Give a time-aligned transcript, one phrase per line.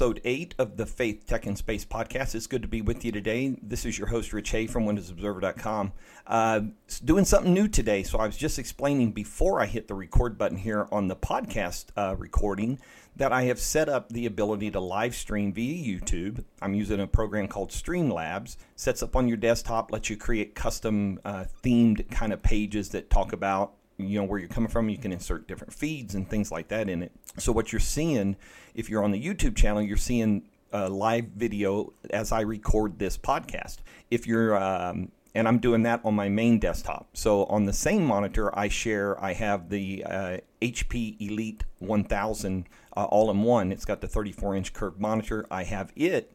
[0.00, 2.34] episode eight of the Faith, Tech, and Space podcast.
[2.34, 3.58] It's good to be with you today.
[3.60, 5.92] This is your host, Rich Hay from WindowsObserver.com.
[6.26, 6.60] Uh,
[7.04, 8.02] doing something new today.
[8.02, 11.88] So, I was just explaining before I hit the record button here on the podcast
[11.98, 12.78] uh, recording
[13.16, 16.46] that I have set up the ability to live stream via YouTube.
[16.62, 18.56] I'm using a program called Streamlabs.
[18.76, 23.10] Sets up on your desktop, lets you create custom uh, themed kind of pages that
[23.10, 23.74] talk about
[24.06, 26.88] you know where you're coming from you can insert different feeds and things like that
[26.88, 27.12] in it.
[27.38, 28.36] So what you're seeing
[28.74, 30.42] if you're on the youtube channel you're seeing
[30.72, 33.78] a live video as i record this podcast.
[34.10, 37.08] If you're um, and i'm doing that on my main desktop.
[37.14, 43.04] So on the same monitor i share i have the uh, hp elite 1000 uh,
[43.04, 43.72] all in one.
[43.72, 45.46] It's got the 34 inch curved monitor.
[45.50, 46.32] I have it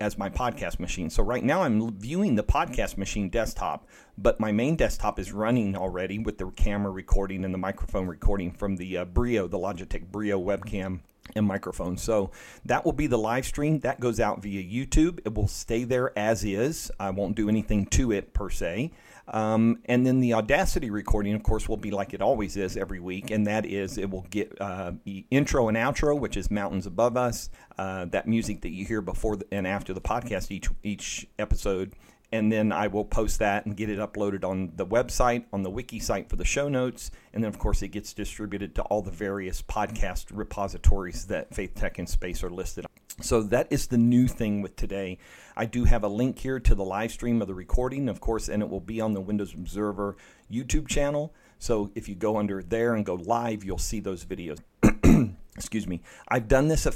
[0.00, 1.10] as my podcast machine.
[1.10, 5.76] So right now I'm viewing the podcast machine desktop, but my main desktop is running
[5.76, 10.10] already with the camera recording and the microphone recording from the uh, Brio, the Logitech
[10.10, 11.00] Brio webcam
[11.34, 11.96] and microphone.
[11.96, 12.30] So
[12.64, 15.20] that will be the live stream that goes out via YouTube.
[15.24, 16.90] It will stay there as is.
[17.00, 18.92] I won't do anything to it per se.
[19.28, 23.00] Um, and then the Audacity recording, of course, will be like it always is every
[23.00, 24.92] week, and that is it will get uh,
[25.30, 29.38] intro and outro, which is Mountains Above Us, uh, that music that you hear before
[29.50, 31.92] and after the podcast each each episode.
[32.32, 35.70] And then I will post that and get it uploaded on the website, on the
[35.70, 37.10] wiki site for the show notes.
[37.32, 41.74] And then, of course, it gets distributed to all the various podcast repositories that Faith
[41.74, 42.90] Tech and Space are listed on.
[43.22, 45.18] So that is the new thing with today.
[45.56, 48.48] I do have a link here to the live stream of the recording, of course,
[48.48, 50.16] and it will be on the Windows Observer
[50.52, 51.32] YouTube channel.
[51.58, 54.58] So if you go under there and go live, you'll see those videos.
[55.56, 56.02] Excuse me.
[56.28, 56.92] I've done this uh,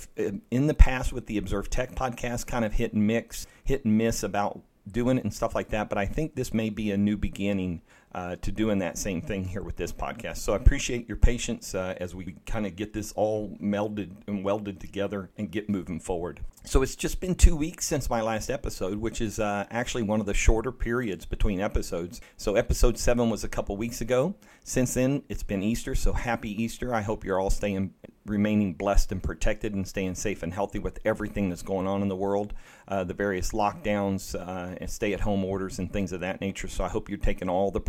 [0.51, 3.97] in the past with the Observe Tech podcast, kind of hit and mix, hit and
[3.97, 4.61] miss about
[4.91, 5.89] doing it and stuff like that.
[5.89, 7.83] But I think this may be a new beginning
[8.15, 10.39] uh, to doing that same thing here with this podcast.
[10.39, 14.45] So I appreciate your patience uh, as we kind of get this all melded and
[14.45, 16.41] welded together and get moving forward.
[16.65, 20.21] So it's just been two weeks since my last episode, which is uh, actually one
[20.21, 22.21] of the shorter periods between episodes.
[22.37, 24.35] So episode seven was a couple weeks ago.
[24.63, 26.95] Since then, it's been Easter, so happy Easter.
[26.95, 27.95] I hope you're all staying,
[28.27, 32.09] remaining blessed and protected and staying safe and healthy with everything that's going on in
[32.09, 32.53] the world,
[32.89, 36.69] uh, the various lockdowns uh, and stay at home orders and things of that nature.
[36.69, 37.81] So I hope you're taking all the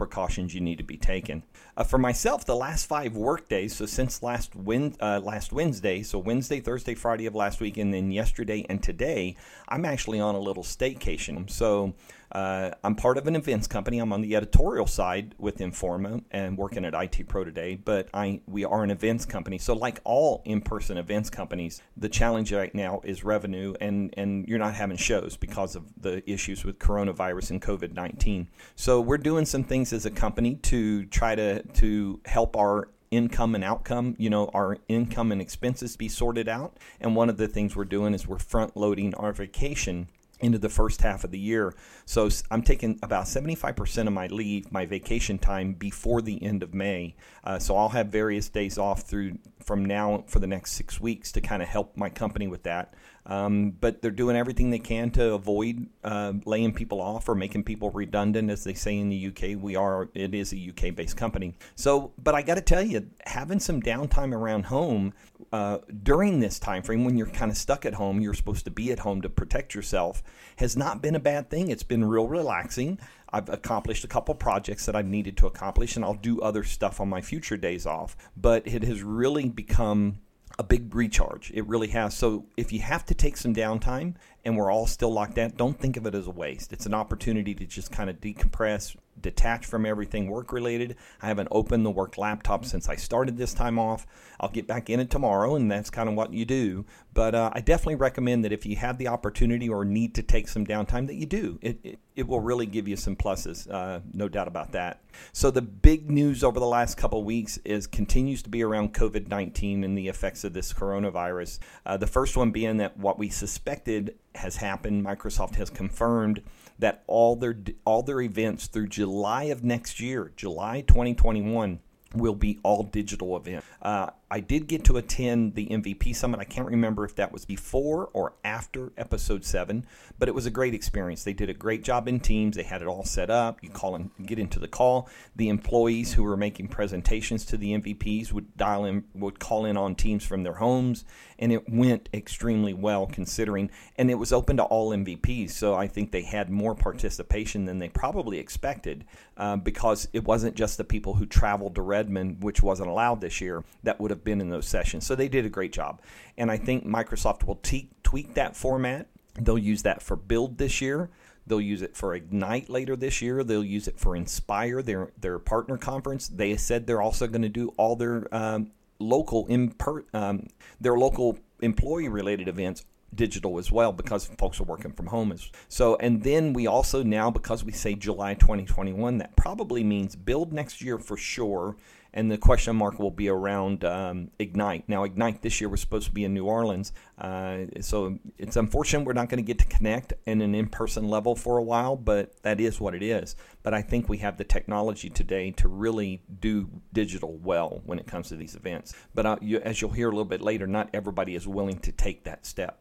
[0.54, 1.44] you need to be taken.
[1.78, 6.04] Uh, for myself, the last five work days, so since last, win, uh, last Wednesday,
[6.04, 9.36] so Wednesday, Thursday, Friday of last week, and then yesterday and today,
[9.70, 11.50] I'm actually on a little staycation.
[11.50, 11.94] So
[12.32, 14.00] uh, I'm part of an events company.
[14.00, 17.76] I'm on the editorial side with Informa and working at IT Pro today.
[17.76, 19.58] But I we are an events company.
[19.58, 24.60] So like all in-person events companies, the challenge right now is revenue, and and you're
[24.60, 28.48] not having shows because of the issues with coronavirus and COVID-19.
[28.76, 33.56] So we're doing some things as a company to try to to help our income
[33.56, 36.78] and outcome, you know, our income and expenses be sorted out.
[37.02, 40.08] And one of the things we're doing is we're front loading our vacation
[40.42, 41.74] into the first half of the year.
[42.06, 46.74] So I'm taking about 75% of my leave, my vacation time before the end of
[46.74, 47.16] May.
[47.44, 51.32] Uh, so I'll have various days off through from now for the next six weeks
[51.34, 52.94] to kind of help my company with that.
[53.26, 57.64] Um, but they're doing everything they can to avoid uh, laying people off or making
[57.64, 59.62] people redundant, as they say in the UK.
[59.62, 61.56] We are it is a UK based company.
[61.76, 65.14] So, but I got to tell you, having some downtime around home
[65.54, 68.72] uh, during this time frame when you're kind of stuck at home, you're supposed to
[68.72, 70.24] be at home to protect yourself,
[70.58, 71.70] has not been a bad thing.
[71.70, 72.98] It's been real relaxing.
[73.34, 77.00] I've accomplished a couple projects that I've needed to accomplish, and I'll do other stuff
[77.00, 78.18] on my future days off.
[78.36, 80.20] But it has really become
[80.60, 81.52] a big recharge.
[81.54, 82.16] It really has.
[82.16, 85.80] So if you have to take some downtime and we're all still locked down, don't
[85.80, 86.74] think of it as a waste.
[86.74, 90.96] It's an opportunity to just kind of decompress, detach from everything work related.
[91.22, 94.08] I haven't opened the work laptop since I started this time off.
[94.40, 96.86] I'll get back in it tomorrow, and that's kind of what you do.
[97.14, 100.48] But uh, I definitely recommend that if you have the opportunity or need to take
[100.48, 101.60] some downtime, that you do.
[101.62, 105.02] It, it, it will really give you some pluses, uh, no doubt about that.
[105.34, 109.28] So the big news over the last couple weeks is continues to be around COVID
[109.28, 111.60] nineteen and the effects of this coronavirus.
[111.86, 115.06] Uh, the first one being that what we suspected has happened.
[115.06, 116.42] Microsoft has confirmed
[116.82, 121.80] that all their all their events through July of next year, July 2021,
[122.14, 123.66] will be all digital events.
[123.82, 126.40] Uh, I did get to attend the MVP summit.
[126.40, 129.86] I can't remember if that was before or after episode seven,
[130.18, 131.26] but it was a great experience.
[131.26, 132.56] They did a great job in teams.
[132.56, 133.62] They had it all set up.
[133.62, 135.10] You call and get into the call.
[135.36, 139.76] The employees who were making presentations to the MVPs would dial in, would call in
[139.76, 141.04] on teams from their homes,
[141.38, 143.70] and it went extremely well considering.
[143.98, 147.80] And it was open to all MVPs, so I think they had more participation than
[147.80, 149.04] they probably expected
[149.36, 153.42] uh, because it wasn't just the people who traveled to Redmond, which wasn't allowed this
[153.42, 155.06] year, that would have have been in those sessions.
[155.06, 156.02] So they did a great job.
[156.38, 159.08] And I think Microsoft will te- tweak that format.
[159.36, 161.10] They'll use that for Build this year.
[161.48, 163.44] They'll use it for Ignite later this year.
[163.44, 166.28] They'll use it for Inspire, their their partner conference.
[166.28, 170.48] They said they're also going to do all their um, local imper- um,
[170.80, 175.36] their local employee related events digital as well because folks are working from home.
[175.68, 180.54] So, and then we also now, because we say July 2021, that probably means build
[180.54, 181.76] next year for sure.
[182.14, 184.90] And the question mark will be around um, Ignite.
[184.90, 186.92] Now, Ignite this year was supposed to be in New Orleans.
[187.18, 191.08] Uh, so it's unfortunate we're not going to get to connect in an in person
[191.08, 193.36] level for a while, but that is what it is.
[193.64, 198.08] But I think we have the technology today to really do digital well when it
[198.08, 198.94] comes to these events.
[199.14, 201.94] But uh, you, as you'll hear a little bit later, not everybody is willing to
[201.94, 202.80] take that step.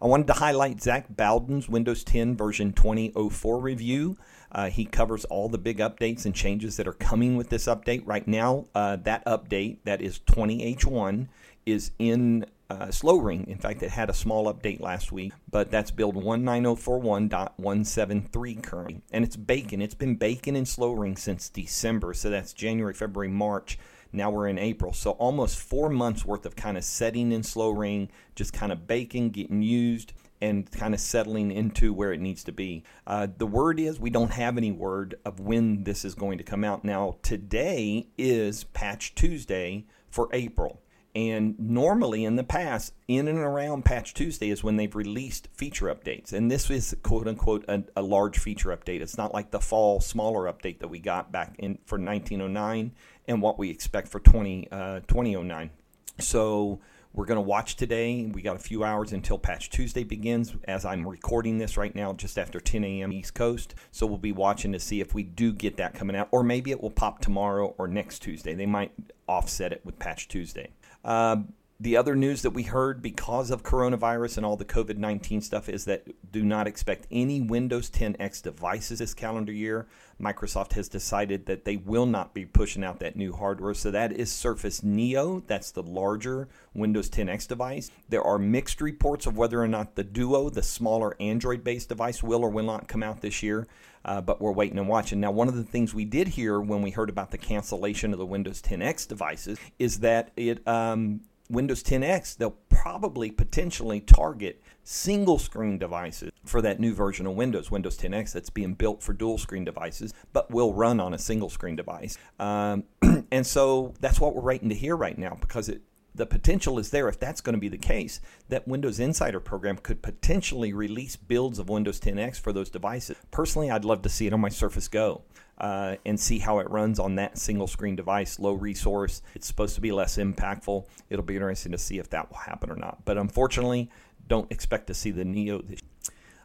[0.00, 4.18] I wanted to highlight Zac Bowden's Windows 10 version 2004 review.
[4.52, 8.02] Uh, he covers all the big updates and changes that are coming with this update.
[8.04, 11.28] Right now, uh, that update, that is 20H1,
[11.64, 13.46] is in uh, slow ring.
[13.48, 19.02] In fact, it had a small update last week, but that's build 19041.173 currently.
[19.10, 19.80] And it's baking.
[19.82, 22.12] It's been baking in slow ring since December.
[22.14, 23.78] So that's January, February, March.
[24.12, 24.92] Now we're in April.
[24.92, 28.86] So almost four months worth of kind of setting in slow ring, just kind of
[28.86, 30.12] baking, getting used,
[30.42, 32.82] and kind of settling into where it needs to be.
[33.06, 36.44] Uh, the word is we don't have any word of when this is going to
[36.44, 36.84] come out.
[36.84, 40.82] Now, today is Patch Tuesday for April.
[41.14, 45.94] And normally in the past, in and around Patch Tuesday is when they've released feature
[45.94, 46.32] updates.
[46.32, 49.00] And this is quote unquote a, a, large feature update.
[49.00, 52.92] It's not like the fall smaller update that we got back in for 1909
[53.28, 55.70] and what we expect for 20, uh, 2009.
[56.18, 56.80] So
[57.14, 58.24] we're going to watch today.
[58.32, 62.12] We got a few hours until Patch Tuesday begins as I'm recording this right now,
[62.12, 63.12] just after 10 a.m.
[63.12, 63.74] East Coast.
[63.90, 66.70] So we'll be watching to see if we do get that coming out, or maybe
[66.70, 68.54] it will pop tomorrow or next Tuesday.
[68.54, 68.92] They might
[69.28, 70.70] offset it with Patch Tuesday.
[71.04, 71.36] Uh,
[71.82, 75.68] the other news that we heard because of coronavirus and all the COVID 19 stuff
[75.68, 79.88] is that do not expect any Windows 10X devices this calendar year.
[80.20, 83.74] Microsoft has decided that they will not be pushing out that new hardware.
[83.74, 85.42] So that is Surface Neo.
[85.48, 87.90] That's the larger Windows 10X device.
[88.08, 92.22] There are mixed reports of whether or not the Duo, the smaller Android based device,
[92.22, 93.66] will or will not come out this year.
[94.04, 95.20] Uh, but we're waiting and watching.
[95.20, 98.18] Now, one of the things we did hear when we heard about the cancellation of
[98.18, 101.20] the Windows 10X devices is that it um,
[101.52, 107.70] Windows 10X, they'll probably potentially target single screen devices for that new version of Windows,
[107.70, 111.50] Windows 10X, that's being built for dual screen devices, but will run on a single
[111.50, 112.16] screen device.
[112.40, 112.84] Um,
[113.30, 115.82] and so that's what we're waiting to hear right now because it,
[116.14, 119.76] the potential is there if that's going to be the case that Windows Insider program
[119.76, 123.16] could potentially release builds of Windows 10X for those devices.
[123.30, 125.22] Personally, I'd love to see it on my Surface Go
[125.58, 129.22] uh, and see how it runs on that single screen device, low resource.
[129.34, 130.86] It's supposed to be less impactful.
[131.10, 133.04] It'll be interesting to see if that will happen or not.
[133.04, 133.90] But unfortunately,
[134.28, 135.80] don't expect to see the Neo this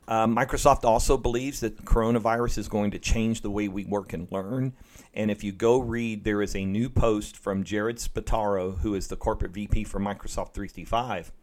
[0.08, 4.32] uh, Microsoft also believes that coronavirus is going to change the way we work and
[4.32, 4.74] learn.
[5.14, 9.10] And if you go read, there is a new post from Jared Spataro, who is
[9.10, 11.34] the corporate VP for Microsoft 365.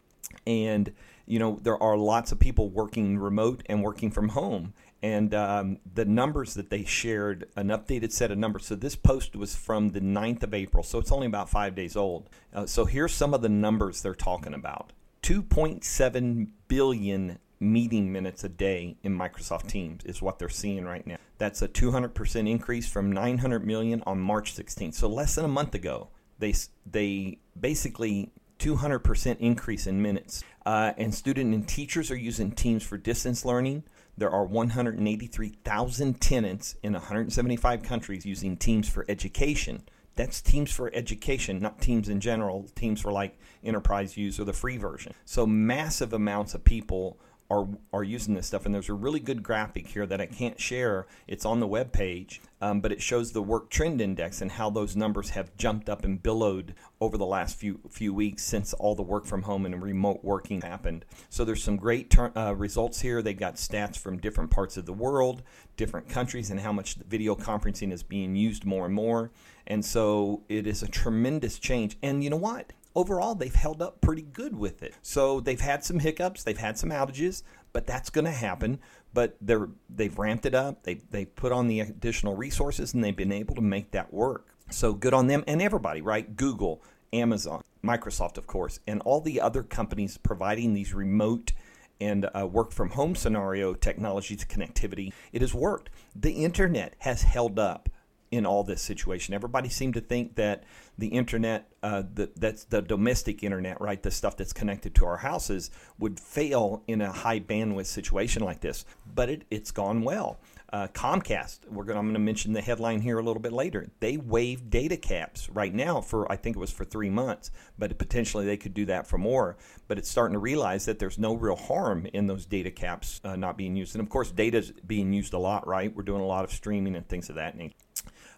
[0.47, 0.91] And,
[1.27, 5.77] you know, there are lots of people working remote and working from home and um,
[5.93, 8.65] the numbers that they shared, an updated set of numbers.
[8.65, 11.95] So this post was from the 9th of April, so it's only about five days
[11.95, 12.29] old.
[12.53, 18.49] Uh, so here's some of the numbers they're talking about 2.7 billion meeting minutes a
[18.49, 21.17] day in Microsoft Teams is what they're seeing right now.
[21.37, 24.93] That's a 200% increase from 900 million on March 16th.
[24.93, 26.09] So less than a month ago,
[26.39, 26.53] they
[26.85, 30.43] they basically 200% increase in minutes.
[30.65, 33.83] Uh, and student and teachers are using Teams for distance learning.
[34.17, 39.83] There are 183,000 tenants in 175 countries using Teams for education.
[40.15, 42.67] That's Teams for education, not Teams in general.
[42.75, 45.13] Teams for like enterprise use or the free version.
[45.25, 47.19] So massive amounts of people
[47.49, 48.65] are are using this stuff.
[48.65, 51.05] And there's a really good graphic here that I can't share.
[51.27, 54.69] It's on the web page, um, but it shows the work trend index and how
[54.69, 58.95] those numbers have jumped up and billowed over the last few few weeks since all
[58.95, 61.05] the work from home and remote working happened.
[61.29, 63.21] So there's some great ter- uh, results here.
[63.21, 65.43] They got stats from different parts of the world,
[65.77, 69.31] different countries, and how much video conferencing is being used more and more.
[69.67, 71.97] And so it is a tremendous change.
[72.01, 72.73] And you know what?
[72.95, 74.95] Overall they've held up pretty good with it.
[75.01, 78.79] So they've had some hiccups, they've had some outages, but that's going to happen.
[79.13, 80.83] But they're they've ramped it up.
[80.83, 84.47] They they put on the additional resources and they've been able to make that work.
[84.69, 86.35] So good on them and everybody, right?
[86.35, 86.81] Google,
[87.13, 91.53] Amazon, Microsoft, of course, and all the other companies providing these remote
[92.01, 95.13] and uh, work from home scenario technology to connectivity.
[95.31, 95.89] It has worked.
[96.15, 97.89] The internet has held up
[98.35, 99.33] in all this situation.
[99.33, 100.63] Everybody seemed to think that
[100.97, 104.01] the internet uh, the, that's the domestic internet, right?
[104.01, 108.61] The stuff that's connected to our houses would fail in a high bandwidth situation like
[108.61, 108.85] this.
[109.13, 110.39] But it, it's gone well.
[110.73, 111.97] Uh, Comcast, we're going.
[111.97, 113.87] I'm going to mention the headline here a little bit later.
[113.99, 117.95] They waived data caps right now for I think it was for three months, but
[117.97, 119.57] potentially they could do that for more.
[119.87, 123.35] But it's starting to realize that there's no real harm in those data caps uh,
[123.35, 125.67] not being used, and of course, data is being used a lot.
[125.67, 127.75] Right, we're doing a lot of streaming and things of that nature.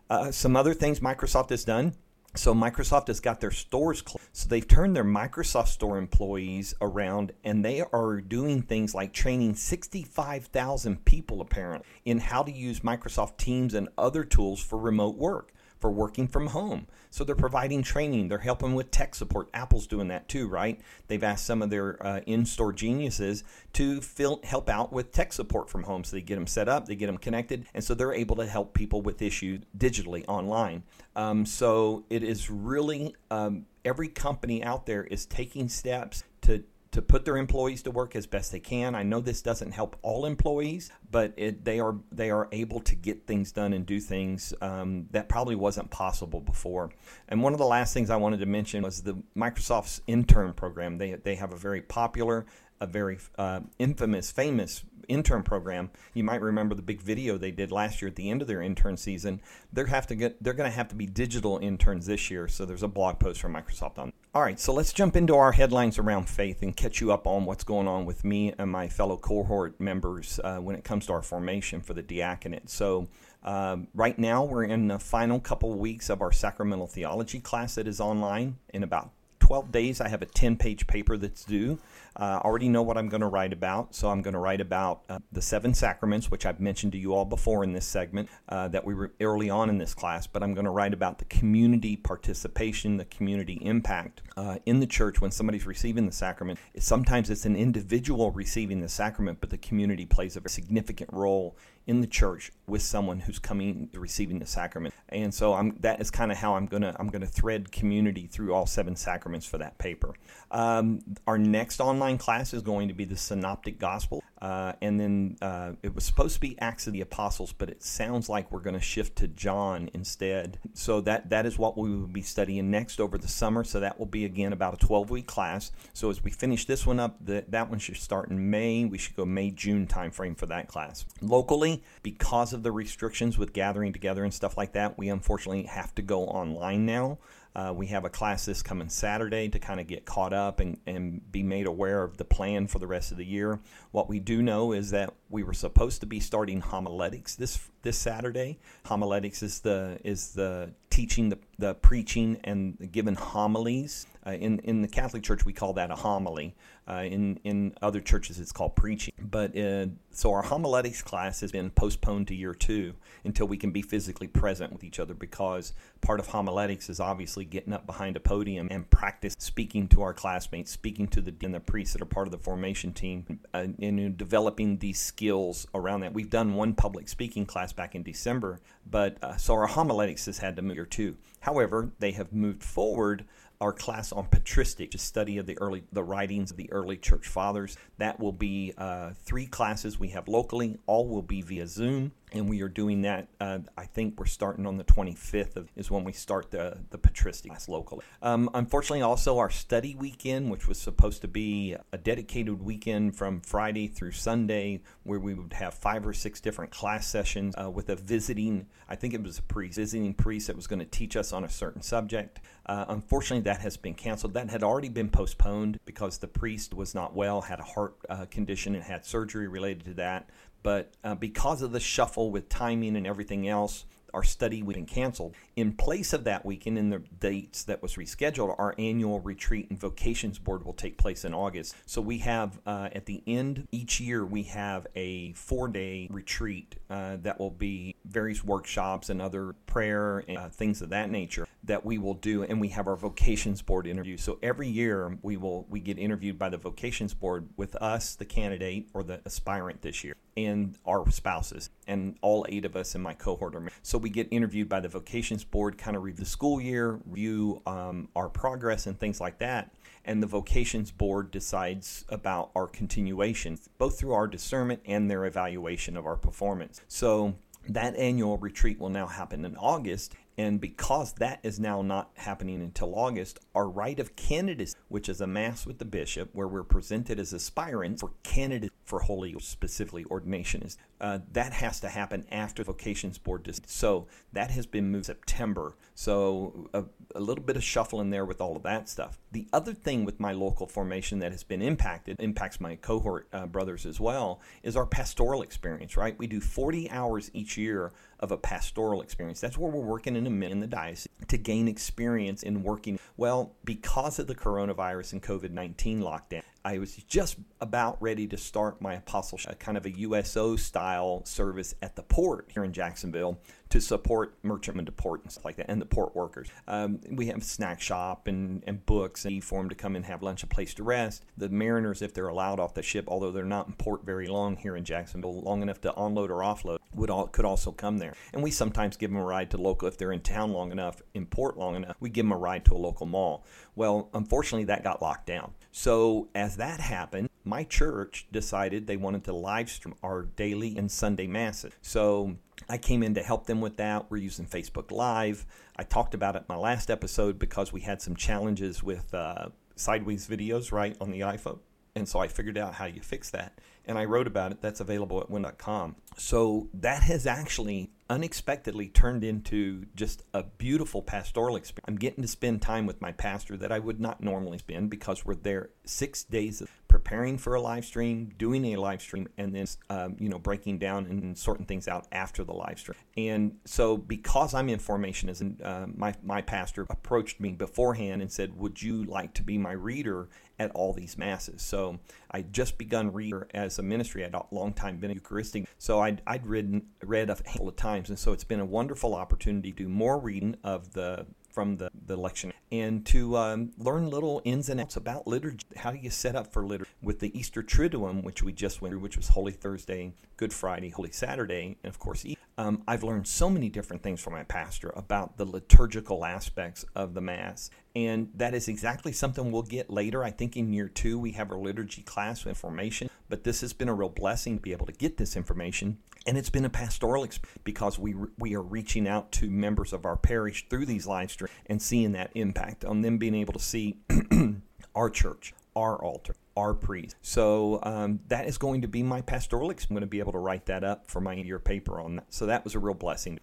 [0.10, 1.93] Uh, some other things Microsoft has done.
[2.36, 4.27] So Microsoft has got their stores closed.
[4.31, 9.55] So they've turned their Microsoft Store employees around and they are doing things like training
[9.55, 15.51] 65,000 people apparently in how to use Microsoft Teams and other tools for remote work
[15.79, 16.88] for working from home.
[17.17, 18.27] So they're providing training.
[18.27, 19.50] They're helping with tech support.
[19.51, 20.79] Apple's doing that too, right?
[21.07, 23.43] They've asked some of their uh, in-store geniuses
[23.74, 26.03] to fill, help out with tech support from home.
[26.03, 28.45] So they get them set up, they get them connected, and so they're able to
[28.45, 30.83] help people with issues digitally online.
[31.15, 37.01] Um, so it is really um, every company out there is taking steps to to
[37.01, 38.96] put their employees to work as best they can.
[38.96, 42.96] I know this doesn't help all employees, but it, they are they are able to
[42.96, 46.91] get things done and do things um, that probably wasn't possible before.
[47.27, 50.98] And one of the last things I wanted to mention was the Microsoft's intern program.
[50.98, 52.46] They they have a very popular,
[52.79, 55.89] a very uh, infamous, famous intern program.
[56.13, 58.62] You might remember the big video they did last year at the end of their
[58.62, 59.41] intern season.
[59.72, 62.48] They're have to get they're going to have to be digital interns this year.
[62.48, 64.13] So there's a blog post from Microsoft on.
[64.34, 67.46] All right, so let's jump into our headlines around faith and catch you up on
[67.46, 71.13] what's going on with me and my fellow cohort members uh, when it comes to
[71.13, 72.69] our formation for the diaconate.
[72.69, 73.07] So.
[73.43, 77.88] Um, right now, we're in the final couple weeks of our sacramental theology class that
[77.88, 78.57] is online.
[78.74, 79.12] In about
[79.48, 81.79] 12 days, I have a 10 page paper that's due.
[82.17, 83.93] Uh, already know what I'm going to write about.
[83.95, 87.13] So I'm going to write about uh, the seven sacraments, which I've mentioned to you
[87.13, 90.27] all before in this segment uh, that we were early on in this class.
[90.27, 94.24] But I'm going to write about the community participation, the community impact
[94.65, 96.59] in the church when somebody's receiving the sacrament.
[96.77, 101.57] Sometimes it's an individual receiving the sacrament, but the community plays a significant role
[101.88, 104.93] in the church with someone who's coming receiving the sacrament.
[105.09, 108.53] And so I'm, that is kind of how I'm gonna I'm gonna thread community through
[108.53, 110.13] all seven sacraments for that paper.
[110.51, 114.24] Um, our next online class is going to be the Synoptic Gospel.
[114.42, 117.82] Uh, and then uh, it was supposed to be Acts of the Apostles, but it
[117.82, 120.60] sounds like we're going to shift to John instead.
[120.74, 123.64] So that that is what we will be studying next over the summer.
[123.64, 125.72] So that will be again about a 12 week class.
[125.94, 128.86] So as we finish this one up, the, that one should start in May.
[128.86, 131.06] We should go May June timeframe for that class.
[131.22, 135.96] Locally, because of the restrictions with gathering together and stuff like that, we unfortunately have
[135.96, 137.18] to go online now.
[137.58, 140.78] Uh, we have a class this coming Saturday to kind of get caught up and,
[140.86, 143.60] and be made aware of the plan for the rest of the year.
[143.90, 147.98] What we do know is that we were supposed to be starting homiletics this this
[147.98, 148.60] Saturday.
[148.86, 154.08] Homiletics is the is the teaching, the, the preaching, and giving homilies.
[154.25, 156.56] Uh, in in the Catholic Church, we call that a homily.
[156.89, 159.13] Uh, in in other churches, it's called preaching.
[159.22, 163.72] But uh, so our homiletics class has been postponed to year two until we can
[163.72, 168.16] be physically present with each other because part of homiletics is obviously getting up behind
[168.18, 172.01] a podium and practice speaking to our classmates, speaking to the and the priests that
[172.01, 176.13] are part of the formation team, uh, and developing these skills around that.
[176.13, 180.38] We've done one public speaking class back in December, but uh, so our homiletics has
[180.38, 181.17] had to move year two.
[181.39, 183.25] However, they have moved forward
[183.60, 187.27] our class on patristic, a study of the early the writings of the early church
[187.27, 187.77] fathers.
[187.98, 190.77] That will be uh, three classes we have locally.
[190.86, 193.29] All will be via Zoom and we are doing that.
[193.39, 196.98] Uh, I think we're starting on the 25th of, is when we start the the
[196.98, 198.03] patristic class locally.
[198.22, 203.39] Um, unfortunately, also our study weekend, which was supposed to be a dedicated weekend from
[203.41, 207.89] Friday through Sunday, where we would have five or six different class sessions uh, with
[207.89, 208.67] a visiting.
[208.89, 211.43] I think it was a priest, visiting priest that was going to teach us on
[211.43, 212.41] a certain subject.
[212.65, 214.34] Uh, unfortunately, that has been canceled.
[214.34, 218.25] That had already been postponed because the priest was not well, had a heart uh,
[218.25, 220.29] condition, and had surgery related to that.
[220.64, 225.36] But uh, because of the shuffle with timing and everything else, our study was canceled.
[225.56, 229.80] In place of that weekend, in the dates that was rescheduled, our annual retreat and
[229.80, 231.76] vocations board will take place in August.
[231.86, 237.18] So we have uh, at the end each year we have a four-day retreat uh,
[237.22, 241.86] that will be various workshops and other prayer and uh, things of that nature that
[241.86, 244.17] we will do, and we have our vocations board interview.
[244.17, 248.25] So every year we will we get interviewed by the vocations board with us, the
[248.25, 253.01] candidate or the aspirant this year and our spouses and all eight of us in
[253.01, 256.29] my cohort are so we get interviewed by the vocations board kind of review the
[256.29, 259.74] school year review um, our progress and things like that
[260.05, 265.97] and the vocations board decides about our continuation both through our discernment and their evaluation
[265.97, 267.36] of our performance so
[267.67, 272.62] that annual retreat will now happen in August And because that is now not happening
[272.62, 276.63] until August, our rite of candidacy, which is a mass with the bishop where we're
[276.63, 282.25] presented as aspirants for candidate for holy, specifically ordination, is uh, that has to happen
[282.32, 283.44] after the vocations board.
[283.44, 283.62] Does.
[283.66, 285.75] So that has been moved September.
[285.96, 286.84] So a,
[287.16, 289.20] a little bit of shuffle in there with all of that stuff.
[289.32, 293.46] The other thing with my local formation that has been impacted, impacts my cohort uh,
[293.46, 296.18] brothers as well, is our pastoral experience, right?
[296.18, 299.39] We do 40 hours each year of a pastoral experience.
[299.39, 303.00] That's where we're working in, a, in the diocese to gain experience in working.
[303.16, 308.36] Well, because of the coronavirus and COVID 19 lockdown, I was just about ready to
[308.36, 313.39] start my apostleship, kind of a USO style service at the port here in Jacksonville
[313.69, 316.50] to support merchantmen to port and stuff like that, and the port workers.
[316.67, 320.05] Um, we have a snack shop and, and books and for them to come and
[320.05, 321.24] have lunch, a place to rest.
[321.38, 324.57] The mariners, if they're allowed off the ship, although they're not in port very long
[324.57, 328.13] here in Jacksonville, long enough to unload or offload, would all, could also come there.
[328.33, 331.01] And we sometimes give them a ride to local if they're in town long enough,
[331.13, 331.95] in port long enough.
[332.00, 333.45] We give them a ride to a local mall.
[333.75, 335.53] Well, unfortunately, that got locked down.
[335.77, 340.91] So as that happened, my church decided they wanted to live stream our daily and
[340.91, 341.72] Sunday masses.
[341.84, 342.36] So
[342.67, 344.10] I came in to help them with that.
[344.10, 345.46] We're using Facebook Live.
[345.75, 349.50] I talked about it in my last episode because we had some challenges with uh,
[349.75, 351.60] sideways videos, right, on the iPhone.
[351.96, 353.62] And so I figured out how you fix that.
[353.86, 354.62] And I wrote about it.
[354.62, 355.96] That's available at win.com.
[356.17, 361.86] So that has actually unexpectedly turned into just a beautiful pastoral experience.
[361.88, 365.26] I'm getting to spend time with my pastor that I would not normally spend because
[365.26, 369.54] we're there six days of preparing for a live stream, doing a live stream, and
[369.54, 372.98] then um, you know breaking down and sorting things out after the live stream.
[373.17, 378.32] And so because I'm in formation, as uh, my my pastor approached me beforehand and
[378.32, 382.00] said, "Would you like to be my reader at all these masses?" So
[382.32, 384.26] I just begun reader as a ministry.
[384.26, 388.10] I'd a long time been Eucharistic, so I'd I'd written read a handful of times,
[388.10, 391.26] and so it's been a wonderful opportunity to do more reading of the
[391.58, 395.65] from the, the election and to um, learn little ins and outs about liturgy.
[395.76, 396.91] How you set up for liturgy?
[397.02, 400.89] With the Easter Triduum, which we just went through, which was Holy Thursday, Good Friday,
[400.89, 402.24] Holy Saturday, and of course,
[402.60, 407.15] um, I've learned so many different things from my pastor about the liturgical aspects of
[407.15, 407.72] the Mass.
[407.96, 410.24] And that is exactly something we'll get later.
[410.24, 413.89] I think in year two, we have our liturgy class information, but this has been
[413.89, 417.24] a real blessing to be able to get this information and it's been a pastoral
[417.24, 421.32] experience because we we are reaching out to members of our parish through these live
[421.32, 423.98] streams and seeing that impact on them being able to see
[424.96, 427.16] our church, our altar, our priest.
[427.22, 429.70] So um, that is going to be my pastoral.
[429.70, 432.26] I'm going to be able to write that up for my year paper on that.
[432.30, 433.40] So that was a real blessing.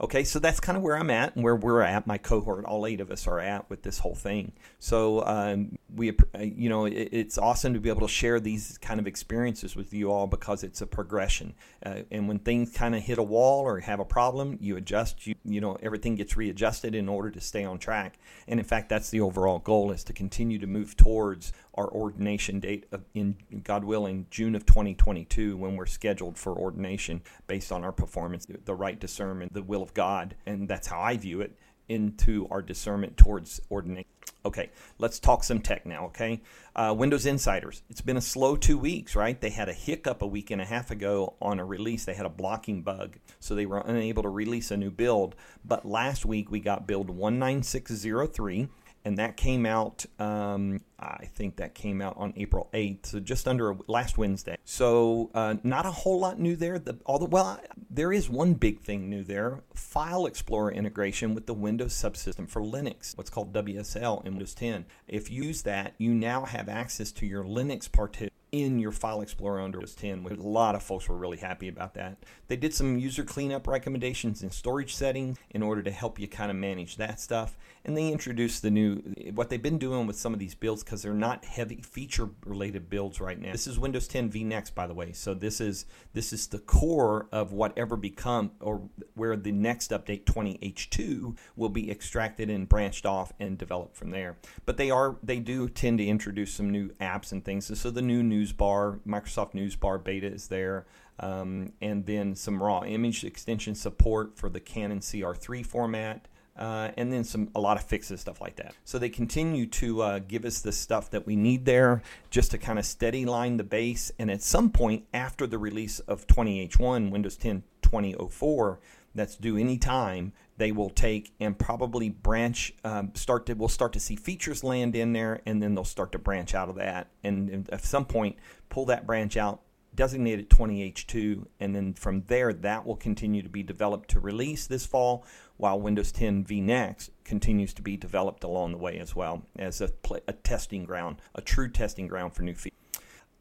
[0.00, 2.06] Okay, so that's kind of where I'm at and where we're at.
[2.06, 4.52] My cohort, all eight of us are at with this whole thing.
[4.78, 8.78] So um, we, uh, you know, it, it's awesome to be able to share these
[8.78, 11.52] kind of experiences with you all because it's a progression.
[11.84, 15.26] Uh, and when things kind of hit a wall or have a problem, you adjust.
[15.26, 18.18] You, you know, everything gets readjusted in order to stay on track.
[18.46, 22.58] And in fact, that's the overall goal: is to continue to move towards our ordination
[22.58, 27.84] date of in God willing June of 2022 when we're scheduled for ordination based on
[27.84, 31.56] our performance, the right discernment, the will of God, and that's how I view it
[31.88, 34.10] into our discernment towards ordination.
[34.44, 36.40] Okay, let's talk some tech now, okay?
[36.74, 37.82] Uh, Windows Insiders.
[37.90, 39.40] It's been a slow two weeks, right?
[39.40, 42.04] They had a hiccup a week and a half ago on a release.
[42.04, 45.36] They had a blocking bug, so they were unable to release a new build.
[45.64, 48.68] But last week we got build 19603
[49.04, 50.04] and that came out.
[50.18, 54.56] Um, I think that came out on April 8th, so just under a, last Wednesday.
[54.64, 56.78] So uh, not a whole lot new there.
[56.78, 61.54] The, although, well, there is one big thing new there: File Explorer integration with the
[61.54, 64.86] Windows subsystem for Linux, what's called WSL in Windows 10.
[65.06, 69.20] If you use that, you now have access to your Linux partition in your file
[69.20, 72.18] explorer under Windows 10 a lot of folks were really happy about that.
[72.48, 76.50] They did some user cleanup recommendations in storage settings in order to help you kind
[76.50, 78.96] of manage that stuff and they introduced the new
[79.34, 82.90] what they've been doing with some of these builds because they're not heavy feature related
[82.90, 83.52] builds right now.
[83.52, 87.28] This is windows 10 vnext by the way so this is this is the core
[87.32, 93.32] of whatever become or where the next update 20h2 will be extracted and branched off
[93.40, 94.36] and developed from there.
[94.64, 98.02] But they are they do tend to introduce some new apps and things so the
[98.02, 100.86] new news bar microsoft news bar beta is there
[101.20, 107.12] um, and then some raw image extension support for the canon cr3 format uh, and
[107.12, 108.74] then some a lot of fixes stuff like that.
[108.84, 112.58] So they continue to uh, give us the stuff that we need there, just to
[112.58, 114.10] kind of steady line the base.
[114.18, 118.80] And at some point after the release of 20H1, Windows 10 2004,
[119.14, 123.92] that's due any time, they will take and probably branch um, start to we'll start
[123.94, 127.08] to see features land in there and then they'll start to branch out of that
[127.24, 128.36] and, at some point
[128.68, 129.62] pull that branch out
[129.98, 134.68] designate it 20H2, and then from there, that will continue to be developed to release
[134.68, 139.42] this fall, while Windows 10 vNext continues to be developed along the way as well
[139.58, 139.90] as a,
[140.28, 142.78] a testing ground, a true testing ground for new features.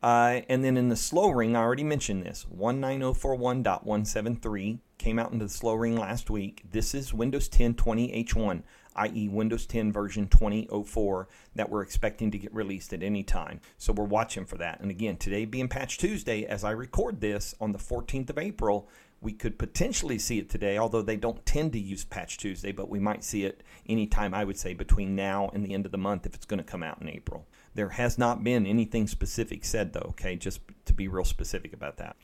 [0.01, 5.45] Uh, and then in the slow ring, I already mentioned this 19041.173 came out into
[5.45, 6.63] the slow ring last week.
[6.71, 8.61] This is Windows 10 20H1,
[8.95, 13.59] i.e., Windows 10 version 2004 that we're expecting to get released at any time.
[13.77, 14.81] So we're watching for that.
[14.81, 18.87] And again, today being Patch Tuesday, as I record this on the 14th of April,
[19.19, 22.89] we could potentially see it today, although they don't tend to use Patch Tuesday, but
[22.89, 25.97] we might see it anytime, I would say, between now and the end of the
[25.97, 27.47] month if it's going to come out in April.
[27.77, 31.97] There has not been anything specific said, though, okay, just to be real specific about
[31.97, 32.15] that.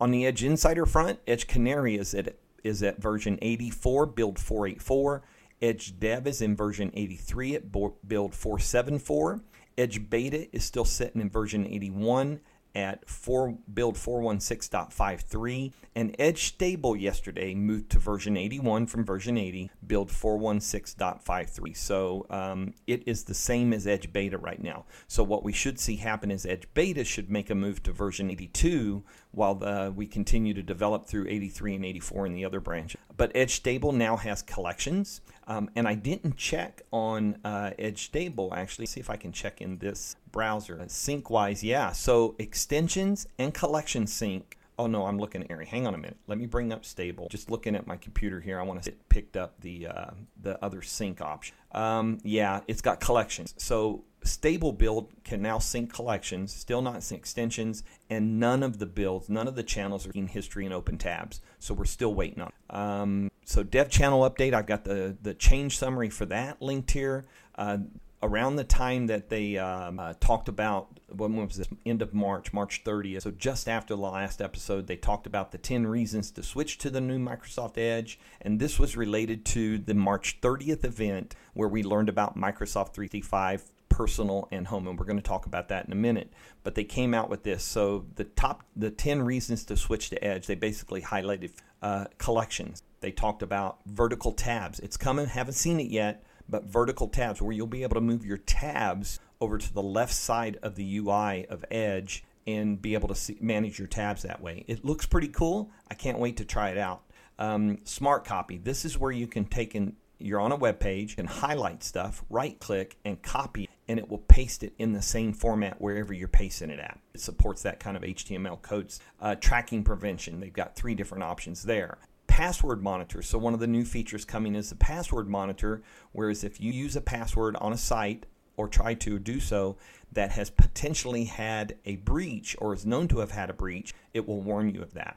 [0.00, 2.34] On the Edge Insider front, Edge Canary is at,
[2.64, 5.22] is at version 84, build 484.
[5.62, 9.40] Edge Dev is in version 83 at build 474.
[9.78, 12.40] Edge Beta is still sitting in version 81
[12.74, 19.70] at 4 build 416.53 and edge stable yesterday moved to version 81 from version 80
[19.86, 24.84] build 416.53 so um, it is the same as edge beta right now.
[25.06, 28.30] So what we should see happen is edge beta should make a move to version
[28.30, 33.00] 82 while the, we continue to develop through 83 and 84 in the other branches
[33.16, 38.52] but edge stable now has collections um, and I didn't check on uh, Edge Stable
[38.54, 38.84] actually.
[38.84, 40.84] See if I can check in this browser.
[40.88, 41.92] Sync wise, yeah.
[41.92, 44.58] So extensions and collection sync.
[44.78, 45.66] Oh no, I'm looking at Ari.
[45.66, 46.18] Hang on a minute.
[46.26, 47.28] Let me bring up Stable.
[47.30, 50.10] Just looking at my computer here, I want to picked up the uh,
[50.40, 51.56] the other sync option.
[51.72, 53.54] Um, yeah, it's got collections.
[53.56, 58.86] So stable build can now sync collections, still not sync extensions, and none of the
[58.86, 61.40] builds, none of the channels are in history and open tabs.
[61.58, 62.52] So we're still waiting on.
[62.70, 67.24] Um, so dev channel update, I've got the the change summary for that linked here.
[67.56, 67.78] Uh,
[68.22, 71.68] around the time that they um, uh, talked about when was this?
[71.86, 73.22] End of March, March 30th.
[73.22, 76.90] So just after the last episode, they talked about the 10 reasons to switch to
[76.90, 81.82] the new Microsoft Edge, and this was related to the March 30th event where we
[81.82, 84.86] learned about Microsoft 365 personal and home.
[84.86, 86.32] And we're going to talk about that in a minute.
[86.62, 87.64] But they came out with this.
[87.64, 92.82] So the top the 10 reasons to switch to edge they basically highlighted uh, collections.
[93.00, 94.78] They talked about vertical tabs.
[94.80, 95.26] It's coming.
[95.26, 99.20] Haven't seen it yet but vertical tabs where you'll be able to move your tabs
[99.40, 103.36] over to the left side of the UI of Edge and be able to see,
[103.40, 104.64] manage your tabs that way.
[104.66, 105.70] It looks pretty cool.
[105.90, 107.02] I can't wait to try it out.
[107.38, 108.58] Um, smart copy.
[108.58, 109.96] This is where you can take in.
[110.18, 114.18] You're on a web page and highlight stuff, right click and copy, and it will
[114.18, 116.98] paste it in the same format wherever you're pasting it at.
[117.14, 118.98] It supports that kind of HTML codes.
[119.20, 120.40] Uh, tracking prevention.
[120.40, 123.20] They've got three different options there password monitor.
[123.20, 126.94] So one of the new features coming is the password monitor, whereas if you use
[126.94, 128.26] a password on a site
[128.58, 129.76] or try to do so
[130.12, 134.26] that has potentially had a breach or is known to have had a breach, it
[134.26, 135.16] will warn you of that.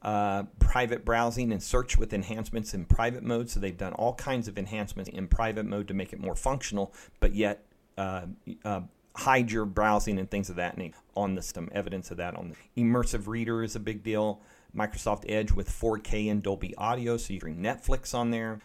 [0.00, 3.48] Uh, private browsing and search with enhancements in private mode.
[3.48, 6.92] So they've done all kinds of enhancements in private mode to make it more functional,
[7.20, 7.64] but yet
[7.96, 8.22] uh,
[8.64, 8.80] uh,
[9.14, 11.68] hide your browsing and things of that nature on the system.
[11.72, 14.40] Evidence of that on the immersive reader is a big deal.
[14.74, 18.60] Microsoft Edge with 4K and Dolby Audio, so you can Netflix on there.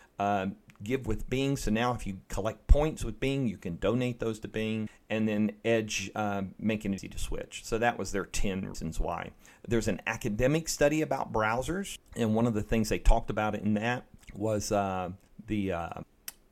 [0.83, 1.57] Give with Bing.
[1.57, 4.89] So now, if you collect points with Bing, you can donate those to Bing.
[5.09, 7.61] And then Edge uh, making it easy to switch.
[7.63, 9.31] So that was their 10 reasons why.
[9.67, 13.73] There's an academic study about browsers, and one of the things they talked about in
[13.73, 15.09] that was uh,
[15.47, 15.73] the.
[15.73, 15.89] Uh,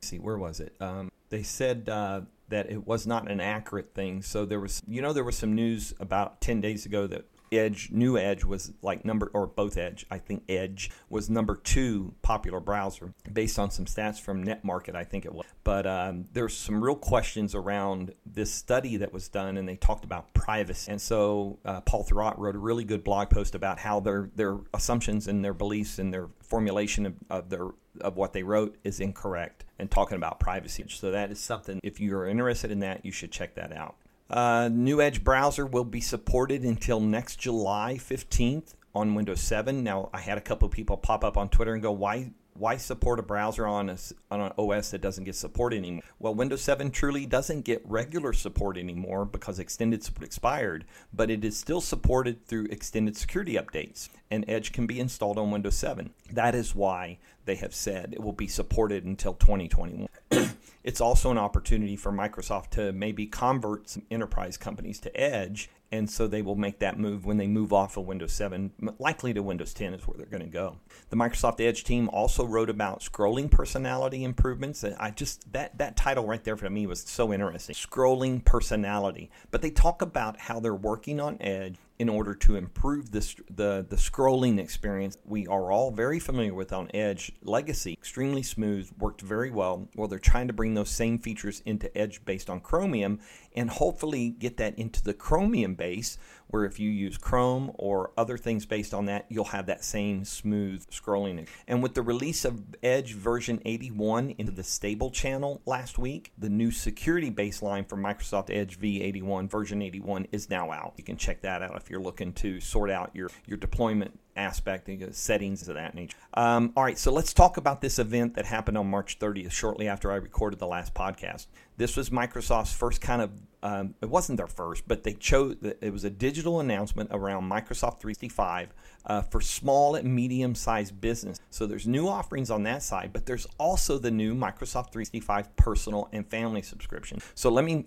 [0.02, 0.74] see, where was it?
[0.80, 4.22] Um, they said uh, that it was not an accurate thing.
[4.22, 7.90] So there was, you know, there was some news about 10 days ago that Edge,
[7.90, 12.60] new Edge was like number, or both Edge, I think Edge was number two popular
[12.60, 15.46] browser based on some stats from NetMarket, I think it was.
[15.64, 20.04] But um, there's some real questions around this study that was done, and they talked
[20.04, 20.90] about privacy.
[20.90, 24.58] And so uh, Paul Thurrott wrote a really good blog post about how their their
[24.74, 27.68] assumptions and their beliefs and their formulation of, of their
[28.00, 30.84] of what they wrote is incorrect and talking about privacy.
[30.88, 33.96] So that is something if you're interested in that, you should check that out.
[34.28, 39.84] Uh, New Edge browser will be supported until next July 15th on Windows 7.
[39.84, 43.18] Now, I had a couple people pop up on Twitter and go, "Why why support
[43.18, 43.96] a browser on, a,
[44.30, 46.02] on an OS that doesn't get support anymore?
[46.18, 51.44] Well, Windows 7 truly doesn't get regular support anymore because extended support expired, but it
[51.44, 56.10] is still supported through extended security updates, and Edge can be installed on Windows 7.
[56.32, 60.08] That is why they have said it will be supported until 2021.
[60.84, 66.10] it's also an opportunity for Microsoft to maybe convert some enterprise companies to Edge and
[66.10, 68.72] so they will make that move when they move off of Windows 7.
[68.98, 70.76] Likely to Windows 10 is where they're going to go.
[71.10, 74.84] The Microsoft Edge team also wrote about scrolling personality improvements.
[74.84, 77.74] I just that that title right there for me was so interesting.
[77.74, 83.10] Scrolling personality, but they talk about how they're working on Edge in order to improve
[83.10, 87.32] this, the, the scrolling experience we are all very familiar with on Edge.
[87.42, 89.88] Legacy, extremely smooth, worked very well.
[89.96, 93.20] Well, they're trying to bring those same features into Edge based on Chromium
[93.54, 98.36] and hopefully get that into the Chromium base, where if you use Chrome or other
[98.36, 101.48] things based on that, you'll have that same smooth scrolling.
[101.66, 106.48] And with the release of Edge version 81 into the stable channel last week, the
[106.48, 110.94] new security baseline for Microsoft Edge v81 version 81 is now out.
[110.96, 114.88] You can check that out if you're looking to sort out your, your deployment aspect,
[114.88, 116.16] and settings of that nature.
[116.34, 119.88] Um, all right, so let's talk about this event that happened on March 30th, shortly
[119.88, 121.46] after I recorded the last podcast.
[121.76, 123.30] This was Microsoft's first kind of,
[123.62, 128.00] um, it wasn't their first, but they chose, it was a digital announcement around Microsoft
[128.00, 128.72] 365
[129.06, 131.38] uh, for small and medium sized business.
[131.50, 136.08] So there's new offerings on that side, but there's also the new Microsoft 365 personal
[136.12, 137.20] and family subscription.
[137.34, 137.86] So let me,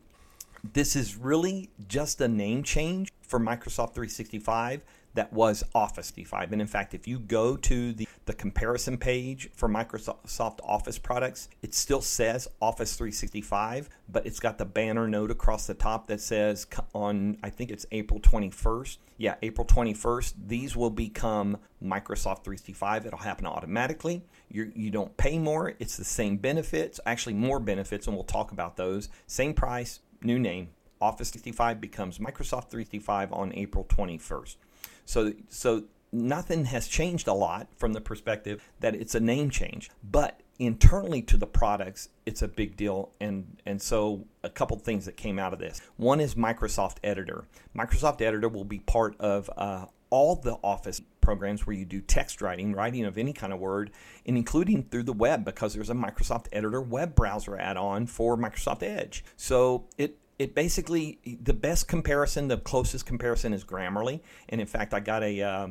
[0.73, 4.81] this is really just a name change for Microsoft 365
[5.15, 6.53] that was Office 365.
[6.53, 11.49] And in fact, if you go to the, the comparison page for Microsoft Office products,
[11.61, 16.21] it still says Office 365, but it's got the banner note across the top that
[16.21, 18.97] says on, I think it's April 21st.
[19.17, 23.07] Yeah, April 21st, these will become Microsoft 365.
[23.07, 24.23] It'll happen automatically.
[24.49, 28.23] You're, you do not pay more, it's the same benefits, actually, more benefits, and we'll
[28.23, 29.09] talk about those.
[29.27, 30.69] Same price, new name.
[31.01, 34.57] Office 365 becomes Microsoft 365 on April 21st.
[35.05, 39.89] So so nothing has changed a lot from the perspective that it's a name change,
[40.03, 45.05] but internally to the products it's a big deal and and so a couple things
[45.05, 49.49] that came out of this one is microsoft editor microsoft editor will be part of
[49.55, 53.59] uh, all the office programs where you do text writing writing of any kind of
[53.59, 53.91] word
[54.25, 58.81] and including through the web because there's a microsoft editor web browser add-on for microsoft
[58.81, 59.23] edge.
[59.37, 64.91] So it it basically the best comparison, the closest comparison is Grammarly, and in fact,
[64.95, 65.67] I got a uh,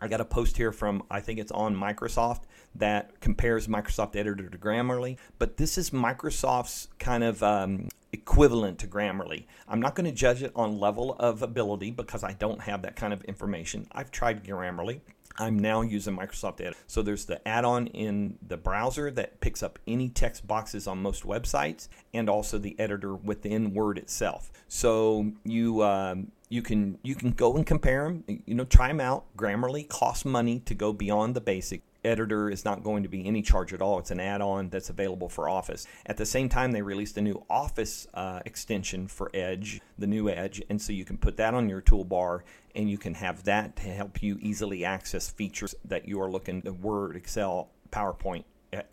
[0.00, 2.42] I got a post here from I think it's on Microsoft
[2.76, 8.86] that compares Microsoft Editor to Grammarly, but this is Microsoft's kind of um, equivalent to
[8.86, 9.46] Grammarly.
[9.68, 12.96] I'm not going to judge it on level of ability because I don't have that
[12.96, 13.86] kind of information.
[13.92, 15.00] I've tried Grammarly.
[15.38, 16.76] I'm now using Microsoft Edit.
[16.86, 21.24] So there's the add-on in the browser that picks up any text boxes on most
[21.24, 24.52] websites, and also the editor within Word itself.
[24.68, 28.42] So you um, you can you can go and compare them.
[28.44, 29.24] You know, try them out.
[29.36, 33.42] Grammarly costs money to go beyond the basic editor is not going to be any
[33.42, 33.98] charge at all.
[33.98, 35.86] It's an add-on that's available for Office.
[36.06, 40.28] At the same time, they released a new Office uh, extension for Edge, the new
[40.28, 42.40] Edge, and so you can put that on your toolbar
[42.74, 46.62] and you can have that to help you easily access features that you are looking
[46.62, 48.44] to Word, Excel, PowerPoint,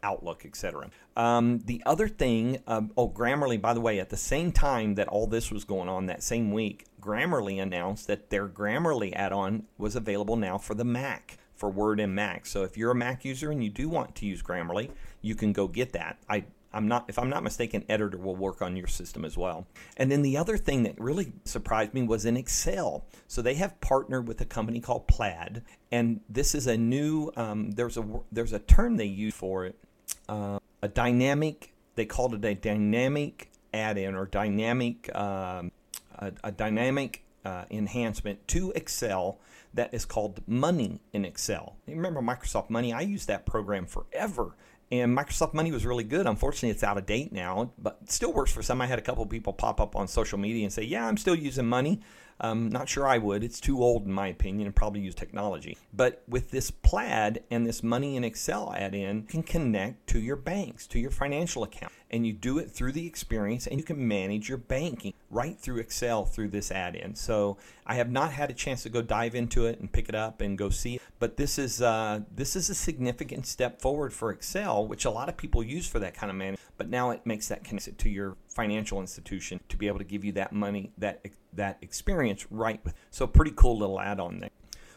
[0.03, 0.89] Outlook, etc.
[1.15, 5.07] Um, the other thing, um, oh, Grammarly, by the way, at the same time that
[5.07, 9.63] all this was going on, that same week, Grammarly announced that their Grammarly add on
[9.77, 12.45] was available now for the Mac for Word and Mac.
[12.45, 14.91] So if you're a Mac user and you do want to use Grammarly,
[15.21, 16.17] you can go get that.
[16.29, 19.67] I I'm not if I'm not mistaken, editor will work on your system as well.
[19.97, 23.05] And then the other thing that really surprised me was in Excel.
[23.27, 27.71] So they have partnered with a company called Plaid, and this is a new um,
[27.71, 29.79] there's a there's a term they use for it,
[30.27, 31.73] uh, a dynamic.
[31.95, 35.71] They called it a dynamic add-in or dynamic um,
[36.17, 39.39] a, a, dynamic uh, enhancement to Excel
[39.73, 41.75] that is called Money in Excel.
[41.85, 42.93] You remember Microsoft Money?
[42.93, 44.55] I used that program forever.
[44.91, 46.25] And Microsoft Money was really good.
[46.25, 48.81] Unfortunately, it's out of date now, but still works for some.
[48.81, 51.35] I had a couple people pop up on social media and say, Yeah, I'm still
[51.35, 52.01] using Money.
[52.41, 53.43] Um, not sure I would.
[53.43, 55.77] It's too old, in my opinion, and probably use technology.
[55.93, 60.19] But with this Plaid and this Money in Excel add in, you can connect to
[60.19, 61.91] your banks, to your financial account.
[62.11, 65.77] And you do it through the experience, and you can manage your banking right through
[65.79, 67.13] Excel through this add in.
[67.13, 70.15] So I have not had a chance to go dive into it and pick it
[70.15, 70.99] up and go see.
[71.19, 75.29] But this is, uh, this is a significant step forward for Excel, which a lot
[75.29, 76.61] of people use for that kind of management.
[76.77, 80.23] But now it makes that connected to your financial institution to be able to give
[80.23, 81.21] you that money, that
[81.53, 82.93] that experience right with.
[83.11, 84.49] So pretty cool little add-on there.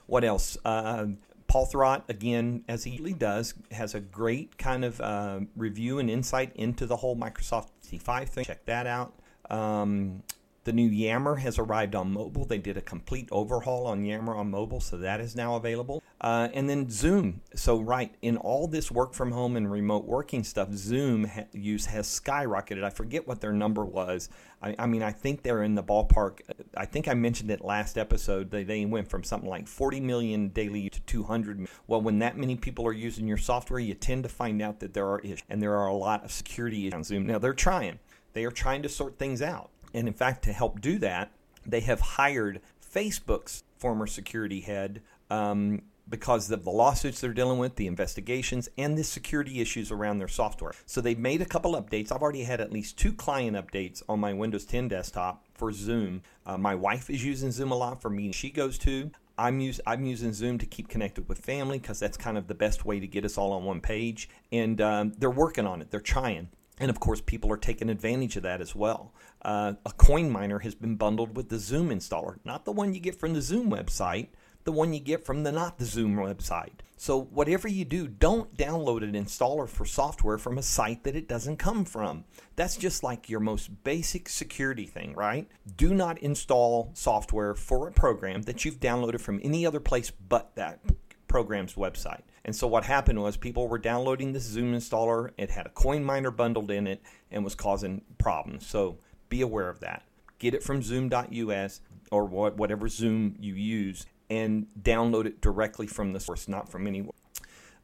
[0.07, 0.57] What else?
[0.65, 1.07] Uh,
[1.47, 6.09] Paul Thurrott, again, as he usually does, has a great kind of uh, review and
[6.09, 8.45] insight into the whole Microsoft C5 thing.
[8.45, 9.13] Check that out.
[9.51, 10.23] Um,
[10.65, 12.45] the new Yammer has arrived on mobile.
[12.45, 16.03] They did a complete overhaul on Yammer on mobile, so that is now available.
[16.21, 17.41] Uh, and then Zoom.
[17.57, 21.87] So, right, in all this work from home and remote working stuff, Zoom ha- use
[21.87, 22.85] has skyrocketed.
[22.85, 24.29] I forget what their number was.
[24.63, 26.41] I, I, mean, I think they're in the ballpark.
[26.77, 28.53] I think I mentioned it last episode.
[28.53, 31.67] They, they went from something like 40 million daily to 200.
[31.89, 34.95] Well, when that many people are using your software, you tend to find out that
[34.95, 37.27] there are issues, and there are a lot of security issues on Zoom.
[37.27, 37.99] Now, they're trying.
[38.33, 39.72] They are trying to sort things out.
[39.95, 41.33] And in fact, to help do that,
[41.67, 45.03] they have hired Facebook's former security head.
[45.31, 50.19] Um, because of the lawsuits they're dealing with, the investigations, and the security issues around
[50.19, 50.73] their software.
[50.85, 52.13] So they've made a couple updates.
[52.13, 56.23] I've already had at least two client updates on my Windows 10 desktop for Zoom.
[56.45, 59.11] Uh, my wife is using Zoom a lot for meetings she goes to.
[59.39, 62.55] I'm, use, I'm using Zoom to keep connected with family because that's kind of the
[62.55, 64.29] best way to get us all on one page.
[64.53, 66.49] And um, they're working on it, they're trying.
[66.83, 69.15] And of course, people are taking advantage of that as well.
[69.41, 72.99] Uh, a coin miner has been bundled with the Zoom installer, not the one you
[72.99, 74.31] get from the Zoom website,
[74.65, 76.73] the one you get from the not the Zoom website.
[76.97, 81.29] So whatever you do, don't download an installer for software from a site that it
[81.29, 82.25] doesn't come from.
[82.57, 85.49] That's just like your most basic security thing, right?
[85.77, 90.57] Do not install software for a program that you've downloaded from any other place but
[90.57, 90.81] that
[91.29, 92.23] program's website.
[92.45, 95.31] And so what happened was people were downloading this Zoom installer.
[95.37, 98.67] It had a coin miner bundled in it and was causing problems.
[98.67, 100.03] So be aware of that.
[100.39, 106.21] Get it from zoom.us or whatever Zoom you use and download it directly from the
[106.21, 107.13] source, not from anywhere.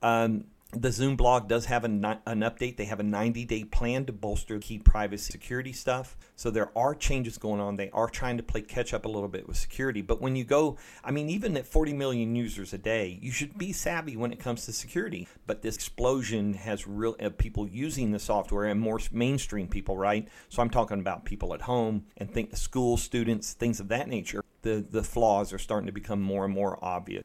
[0.03, 2.77] Um, the Zoom blog does have an, an update.
[2.77, 6.17] They have a 90 day plan to bolster key privacy security stuff.
[6.37, 7.77] So there are changes going on.
[7.77, 10.03] They are trying to play catch up a little bit with security.
[10.03, 13.57] But when you go, I mean, even at 40 million users a day, you should
[13.57, 15.27] be savvy when it comes to security.
[15.47, 20.29] But this explosion has real uh, people using the software and more mainstream people, right?
[20.51, 24.45] So I'm talking about people at home and think school students, things of that nature.
[24.63, 27.25] The the flaws are starting to become more and more obvious.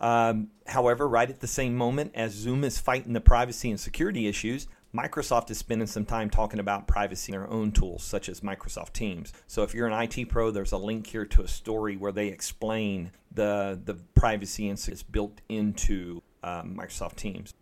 [0.00, 4.26] Um, however, right at the same moment as Zoom is fighting the privacy and security
[4.26, 8.40] issues, Microsoft is spending some time talking about privacy in their own tools, such as
[8.40, 9.32] Microsoft Teams.
[9.46, 12.28] So, if you're an IT pro, there's a link here to a story where they
[12.28, 17.54] explain the the privacy and is built into um, Microsoft Teams.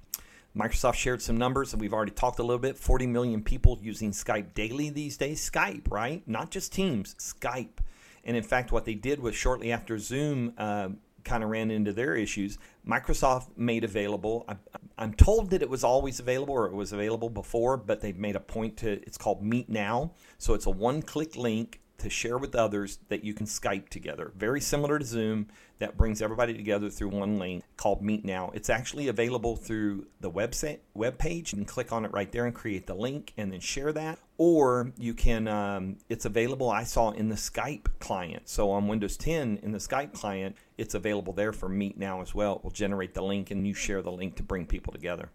[0.56, 2.76] Microsoft shared some numbers, and we've already talked a little bit.
[2.76, 5.48] 40 million people using Skype daily these days.
[5.48, 6.22] Skype, right?
[6.26, 7.78] Not just Teams, Skype.
[8.24, 10.88] And in fact, what they did was shortly after Zoom uh,
[11.24, 12.58] kind of ran into their issues.
[12.86, 14.44] Microsoft made available.
[14.48, 14.58] I'm,
[14.96, 18.36] I'm, told that it was always available or it was available before, but they've made
[18.36, 18.92] a point to.
[19.02, 23.34] It's called Meet Now, so it's a one-click link to share with others that you
[23.34, 24.32] can Skype together.
[24.36, 28.50] Very similar to Zoom that brings everybody together through one link called Meet Now.
[28.54, 31.52] It's actually available through the website web page.
[31.52, 34.18] You can click on it right there and create the link and then share that.
[34.36, 38.48] Or you can, um, it's available, I saw in the Skype client.
[38.48, 42.34] So on Windows 10 in the Skype client, it's available there for Meet Now as
[42.34, 42.56] well.
[42.56, 45.30] It will generate the link and you share the link to bring people together.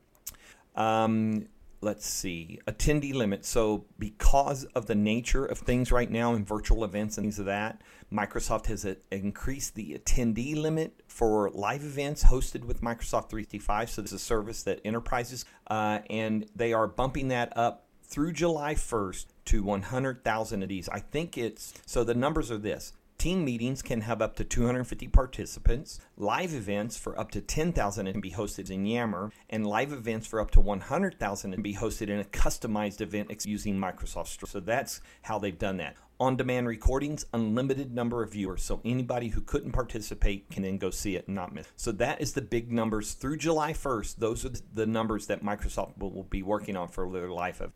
[0.75, 1.47] Um,
[1.84, 3.46] let's see, attendee limit.
[3.46, 7.46] So, because of the nature of things right now in virtual events and things of
[7.46, 13.89] that, Microsoft has uh, increased the attendee limit for live events hosted with Microsoft 365.
[13.89, 18.32] So, this is a service that enterprises, uh, and they are bumping that up through
[18.32, 20.88] July 1st to 100,000 of these.
[20.89, 25.07] I think it's so the numbers are this Team meetings can have up to 250
[25.07, 26.01] participants.
[26.17, 30.41] Live events for up to 10,000 can be hosted in Yammer, and live events for
[30.41, 34.45] up to 100,000 can be hosted in a customized event using Microsoft.
[34.45, 35.95] So that's how they've done that.
[36.19, 38.62] On demand recordings, unlimited number of viewers.
[38.62, 41.67] So anybody who couldn't participate can then go see it and not miss.
[41.77, 44.17] So that is the big numbers through July 1st.
[44.17, 47.71] Those are the numbers that Microsoft will be working on for their life of.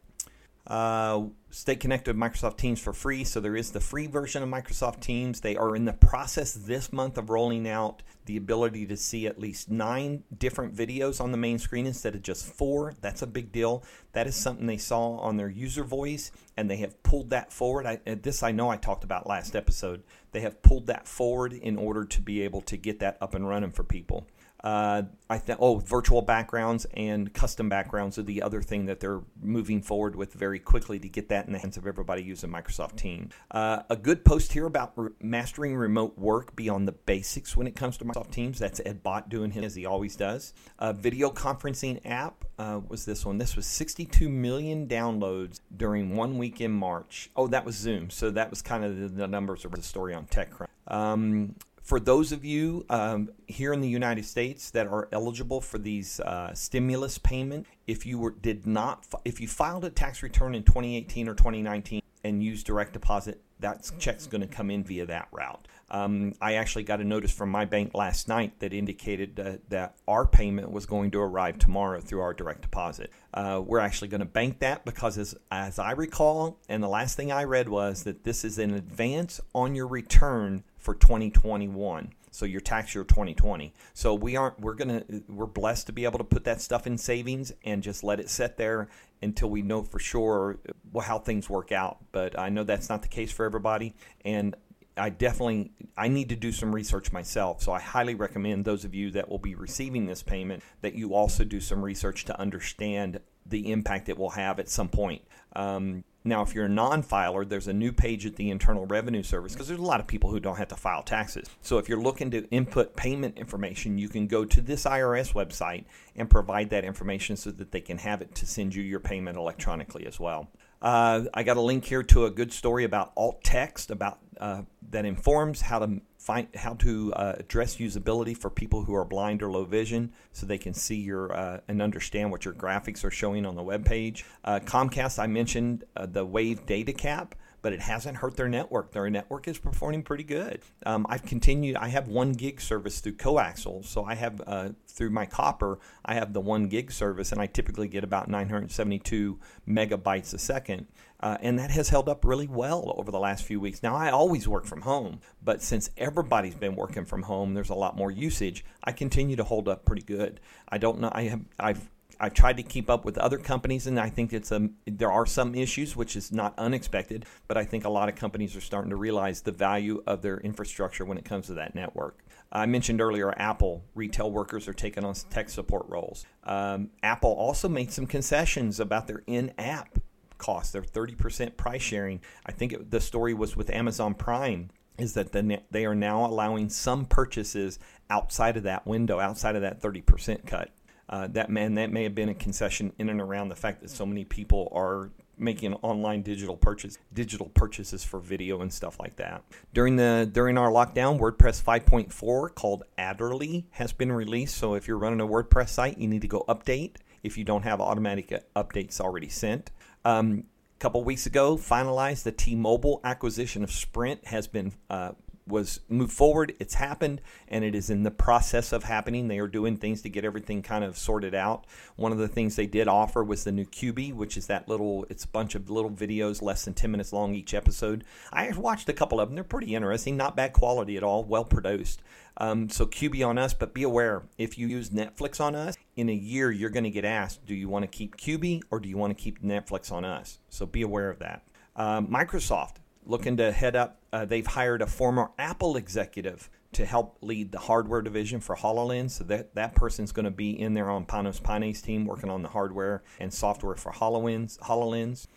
[0.68, 3.24] Uh, stay connected with Microsoft Teams for free.
[3.24, 5.40] So there is the free version of Microsoft Teams.
[5.40, 9.40] They are in the process this month of rolling out the ability to see at
[9.40, 12.94] least nine different videos on the main screen instead of just four.
[13.00, 13.84] That's a big deal.
[14.12, 17.86] That is something they saw on their user voice, and they have pulled that forward.
[17.86, 20.04] I, this I know I talked about last episode.
[20.34, 23.48] They have pulled that forward in order to be able to get that up and
[23.48, 24.28] running for people.
[24.64, 29.22] Uh, I think oh, virtual backgrounds and custom backgrounds are the other thing that they're
[29.42, 32.96] moving forward with very quickly to get that in the hands of everybody using Microsoft
[32.96, 33.34] Teams.
[33.52, 37.76] Uh, a good post here about re- mastering remote work beyond the basics when it
[37.76, 38.58] comes to Microsoft Teams.
[38.58, 40.54] That's Ed Bott doing his as he always does.
[40.80, 43.38] A video conferencing app uh, was this one.
[43.38, 47.30] This was 62 million downloads during one week in March.
[47.36, 48.10] Oh, that was Zoom.
[48.10, 50.68] So that was kind of the, the numbers of the story on TechCrunch.
[50.88, 51.56] Um,
[51.88, 56.20] for those of you um, here in the United States that are eligible for these
[56.20, 60.64] uh, stimulus payment, if you were did not if you filed a tax return in
[60.64, 65.30] 2018 or 2019 and used direct deposit, that check's going to come in via that
[65.32, 65.66] route.
[65.90, 69.96] Um, I actually got a notice from my bank last night that indicated uh, that
[70.10, 73.12] our payment was going to arrive tomorrow through our direct deposit.
[73.34, 77.16] Uh, we're actually going to bank that because, as, as I recall, and the last
[77.16, 82.46] thing I read was that this is in advance on your return for 2021 so
[82.46, 86.24] your tax year 2020 so we aren't we're gonna we're blessed to be able to
[86.24, 88.88] put that stuff in savings and just let it sit there
[89.22, 90.60] until we know for sure
[91.02, 91.98] how things work out.
[92.14, 93.96] But i know that's not the case for everybody.
[94.24, 94.56] And
[94.96, 97.62] I definitely I need to do some research myself.
[97.62, 101.14] So I highly recommend those of you that will be receiving this payment that you
[101.14, 103.20] also do some research to understand
[103.50, 105.22] the impact it will have at some point.
[105.56, 109.24] Um, now, if you're a non filer, there's a new page at the Internal Revenue
[109.24, 111.48] Service because there's a lot of people who don't have to file taxes.
[111.62, 115.86] So, if you're looking to input payment information, you can go to this IRS website
[116.16, 119.38] and provide that information so that they can have it to send you your payment
[119.38, 120.50] electronically as well.
[120.82, 124.64] Uh, I got a link here to a good story about alt text about uh,
[124.92, 129.42] that informs how to find how to uh, address usability for people who are blind
[129.42, 133.12] or low vision, so they can see your uh, and understand what your graphics are
[133.12, 134.26] showing on the web page.
[134.44, 138.92] Uh, Comcast, I mentioned uh, the Wave data cap but it hasn't hurt their network.
[138.92, 140.62] Their network is performing pretty good.
[140.86, 141.76] Um, I've continued.
[141.76, 145.80] I have one gig service through coaxial, so I have uh, through my copper.
[146.06, 150.88] I have the one gig service, and I typically get about 972 megabytes a second.
[151.20, 153.82] Uh, and that has held up really well over the last few weeks.
[153.82, 157.76] Now, I always work from home, but since everybody's been working from home, there's a
[157.76, 158.64] lot more usage.
[158.84, 160.40] I continue to hold up pretty good.
[160.70, 161.12] I don't know.
[161.14, 161.42] I have.
[161.60, 161.90] I've
[162.20, 165.26] I've tried to keep up with other companies, and I think it's a there are
[165.26, 167.26] some issues, which is not unexpected.
[167.48, 170.40] But I think a lot of companies are starting to realize the value of their
[170.40, 172.24] infrastructure when it comes to that network.
[172.52, 176.26] I mentioned earlier, Apple retail workers are taking on tech support roles.
[176.44, 180.00] Um, Apple also made some concessions about their in-app
[180.38, 182.22] costs, their 30% price sharing.
[182.46, 186.26] I think it, the story was with Amazon Prime is that the, they are now
[186.26, 187.78] allowing some purchases
[188.10, 190.72] outside of that window, outside of that 30% cut
[191.10, 193.90] uh, that man that may have been a concession in and around the fact that
[193.90, 199.16] so many people are making online digital purchase digital purchases for video and stuff like
[199.16, 199.44] that.
[199.74, 204.58] During the during our lockdown, WordPress 5.4 called Adderley has been released.
[204.58, 207.64] So if you're running a WordPress site, you need to go update if you don't
[207.64, 209.72] have automatic updates already sent.
[210.06, 210.46] Um,
[210.76, 215.12] a couple weeks ago, finalized the T-Mobile acquisition of Sprint has been uh,
[215.48, 216.54] was moved forward.
[216.60, 219.28] It's happened, and it is in the process of happening.
[219.28, 221.66] They are doing things to get everything kind of sorted out.
[221.96, 225.06] One of the things they did offer was the new Quibi, which is that little.
[225.10, 228.04] It's a bunch of little videos, less than ten minutes long each episode.
[228.32, 229.36] I watched a couple of them.
[229.36, 232.02] They're pretty interesting, not bad quality at all, well produced.
[232.40, 236.08] Um, so Quibi on us, but be aware if you use Netflix on us in
[236.08, 238.88] a year, you're going to get asked, do you want to keep Quibi or do
[238.88, 240.38] you want to keep Netflix on us?
[240.50, 241.42] So be aware of that.
[241.76, 242.76] Um, Microsoft
[243.08, 244.02] looking to head up.
[244.14, 249.12] Uh, they've hired a former Apple executive to help lead the hardware division for HoloLens.
[249.12, 252.44] So that, that person's going to be in there on Panos Panay's team working on
[252.44, 254.60] the hardware and software for HoloLens.
[254.60, 255.28] HoloLens.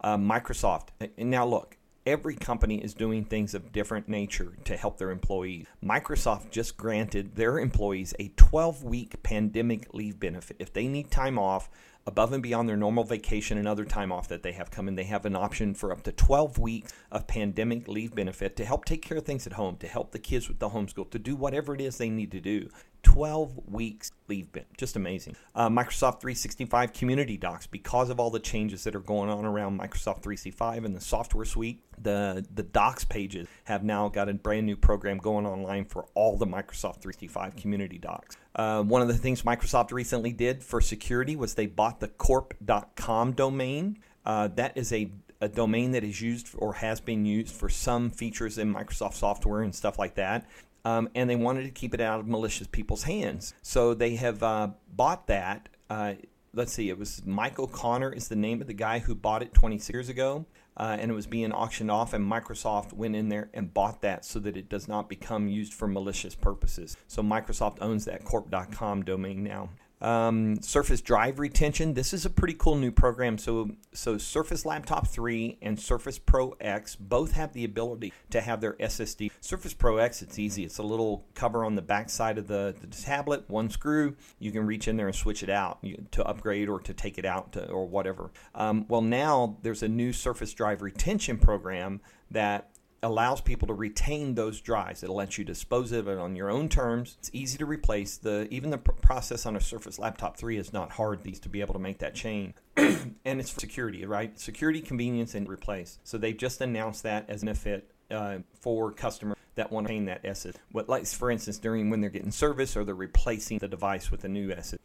[0.00, 0.88] Uh, Microsoft.
[1.18, 5.66] And now look, every company is doing things of different nature to help their employees.
[5.84, 10.56] Microsoft just granted their employees a 12 week pandemic leave benefit.
[10.58, 11.68] If they need time off,
[12.06, 15.04] above and beyond their normal vacation and other time off that they have coming, they
[15.04, 19.02] have an option for up to 12 weeks of pandemic leave benefit to help take
[19.02, 21.74] care of things at home, to help the kids with the homeschool, to do whatever
[21.74, 22.68] it is they need to do.
[23.02, 24.64] 12 weeks leave bin.
[24.76, 25.36] Just amazing.
[25.54, 29.78] Uh, Microsoft 365 community docs, because of all the changes that are going on around
[29.78, 34.66] Microsoft 365 and the software suite, the, the docs pages have now got a brand
[34.66, 38.36] new program going online for all the Microsoft 365 community docs.
[38.54, 43.32] Uh, one of the things Microsoft recently did for security was they bought the corp.com
[43.32, 43.98] domain.
[44.24, 45.10] Uh, that is a
[45.42, 49.62] a domain that is used or has been used for some features in Microsoft software
[49.62, 50.46] and stuff like that
[50.84, 53.54] um, and they wanted to keep it out of malicious people's hands.
[53.62, 55.68] So they have uh, bought that.
[55.88, 56.14] Uh,
[56.54, 59.54] let's see, it was Michael Connor is the name of the guy who bought it
[59.54, 60.46] 26 years ago.
[60.76, 64.24] Uh, and it was being auctioned off, and Microsoft went in there and bought that
[64.24, 66.96] so that it does not become used for malicious purposes.
[67.06, 69.68] So Microsoft owns that corp.com domain now.
[70.00, 71.94] Um, Surface Drive Retention.
[71.94, 73.38] This is a pretty cool new program.
[73.38, 78.60] So, so Surface Laptop 3 and Surface Pro X both have the ability to have
[78.60, 79.30] their SSD.
[79.40, 80.64] Surface Pro X, it's easy.
[80.64, 84.16] It's a little cover on the back side of the, the tablet, one screw.
[84.38, 87.24] You can reach in there and switch it out to upgrade or to take it
[87.24, 88.30] out to, or whatever.
[88.54, 92.70] Um, well, now there's a new Surface Drive Retention program that
[93.02, 95.02] allows people to retain those drives.
[95.02, 97.16] It lets you dispose of it on your own terms.
[97.18, 98.16] It's easy to replace.
[98.16, 101.48] The even the pr- process on a Surface Laptop 3 is not hard these to
[101.48, 102.54] be able to make that change.
[102.76, 104.38] and it's for security, right?
[104.38, 105.98] Security, convenience, and replace.
[106.04, 110.06] So they've just announced that as a benefit uh, for customers that want to retain
[110.06, 110.54] that SS.
[110.72, 114.24] What, like for instance, during when they're getting service or they're replacing the device with
[114.24, 114.78] a new SS.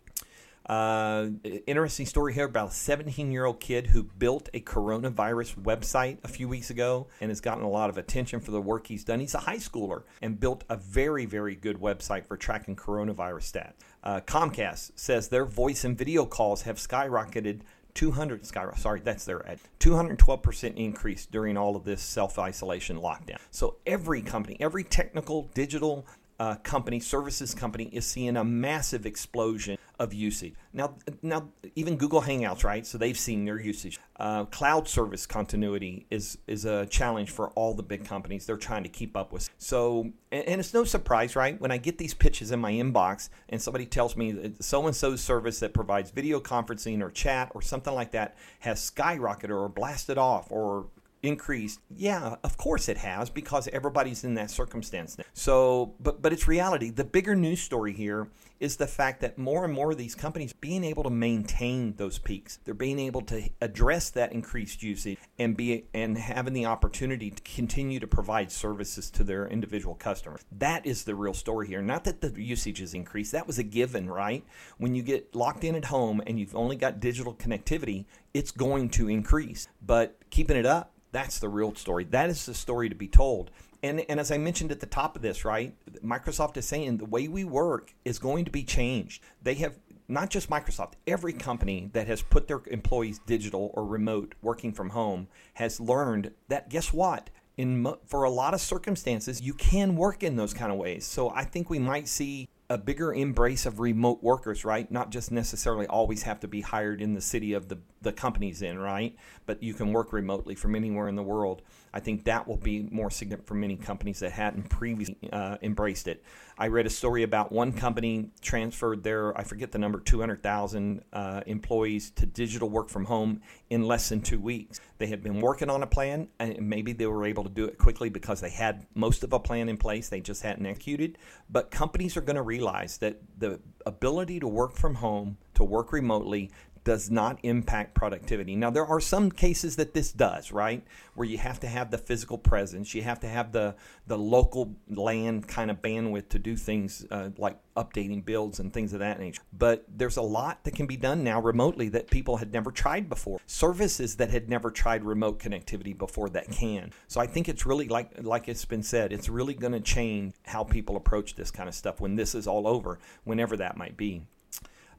[0.65, 1.27] Uh,
[1.67, 6.27] interesting story here about a 17 year old kid who built a coronavirus website a
[6.27, 9.19] few weeks ago and has gotten a lot of attention for the work he's done.
[9.19, 13.73] He's a high schooler and built a very, very good website for tracking coronavirus stats.
[14.03, 17.61] Uh, Comcast says their voice and video calls have skyrocketed
[17.93, 18.81] 200 skyrocket.
[18.81, 19.59] Sorry, that's their ad.
[19.79, 23.37] 212% increase during all of this self isolation lockdown.
[23.51, 26.05] So every company, every technical digital
[26.39, 30.53] uh, company, services company, is seeing a massive explosion of usage.
[30.73, 32.85] Now, now even Google Hangouts, right?
[32.85, 33.99] So they've seen their usage.
[34.17, 38.45] Uh, cloud service continuity is is a challenge for all the big companies.
[38.45, 39.49] They're trying to keep up with.
[39.57, 41.59] So, and, and it's no surprise, right?
[41.59, 44.95] When I get these pitches in my inbox, and somebody tells me that so and
[44.95, 49.69] so service that provides video conferencing or chat or something like that has skyrocketed or
[49.69, 50.87] blasted off or
[51.25, 55.23] increased yeah of course it has because everybody's in that circumstance now.
[55.33, 56.89] so but but it's reality.
[56.89, 60.53] The bigger news story here is the fact that more and more of these companies
[60.53, 62.59] being able to maintain those peaks.
[62.63, 67.43] They're being able to address that increased usage and be and having the opportunity to
[67.43, 70.41] continue to provide services to their individual customers.
[70.51, 71.81] That is the real story here.
[71.81, 73.31] Not that the usage has increased.
[73.31, 74.43] That was a given right?
[74.77, 78.05] When you get locked in at home and you've only got digital connectivity
[78.35, 79.69] it's going to increase.
[79.81, 82.03] But keeping it up that's the real story.
[82.03, 83.49] That is the story to be told.
[83.81, 87.05] And, and as I mentioned at the top of this, right, Microsoft is saying the
[87.05, 89.23] way we work is going to be changed.
[89.41, 89.75] They have
[90.09, 94.89] not just Microsoft, every company that has put their employees digital or remote working from
[94.89, 97.29] home has learned that guess what?
[97.55, 101.05] In for a lot of circumstances, you can work in those kind of ways.
[101.05, 104.89] So I think we might see a bigger embrace of remote workers, right?
[104.89, 108.61] Not just necessarily always have to be hired in the city of the, the company's
[108.61, 109.15] in, right?
[109.45, 111.61] But you can work remotely from anywhere in the world.
[111.93, 116.07] I think that will be more significant for many companies that hadn't previously uh, embraced
[116.07, 116.23] it.
[116.57, 121.41] I read a story about one company transferred their, I forget the number, 200,000 uh,
[121.45, 124.79] employees to digital work from home in less than two weeks.
[124.97, 127.77] They had been working on a plan, and maybe they were able to do it
[127.77, 130.07] quickly because they had most of a plan in place.
[130.07, 131.17] They just hadn't executed.
[131.49, 135.91] But companies are going to realize that the ability to work from home, to work
[135.91, 136.51] remotely,
[136.85, 138.55] does not impact productivity.
[138.55, 140.85] Now, there are some cases that this does, right?
[141.15, 143.75] Where you have to have the physical presence, you have to have the,
[144.05, 148.93] the local land kind of bandwidth to do things uh, like updating builds and things
[148.93, 149.41] of that nature.
[149.51, 153.09] But there's a lot that can be done now remotely that people had never tried
[153.09, 153.39] before.
[153.47, 156.93] Services that had never tried remote connectivity before that can.
[157.07, 160.35] So I think it's really like like it's been said, it's really going to change
[160.43, 163.97] how people approach this kind of stuff when this is all over, whenever that might
[163.97, 164.21] be.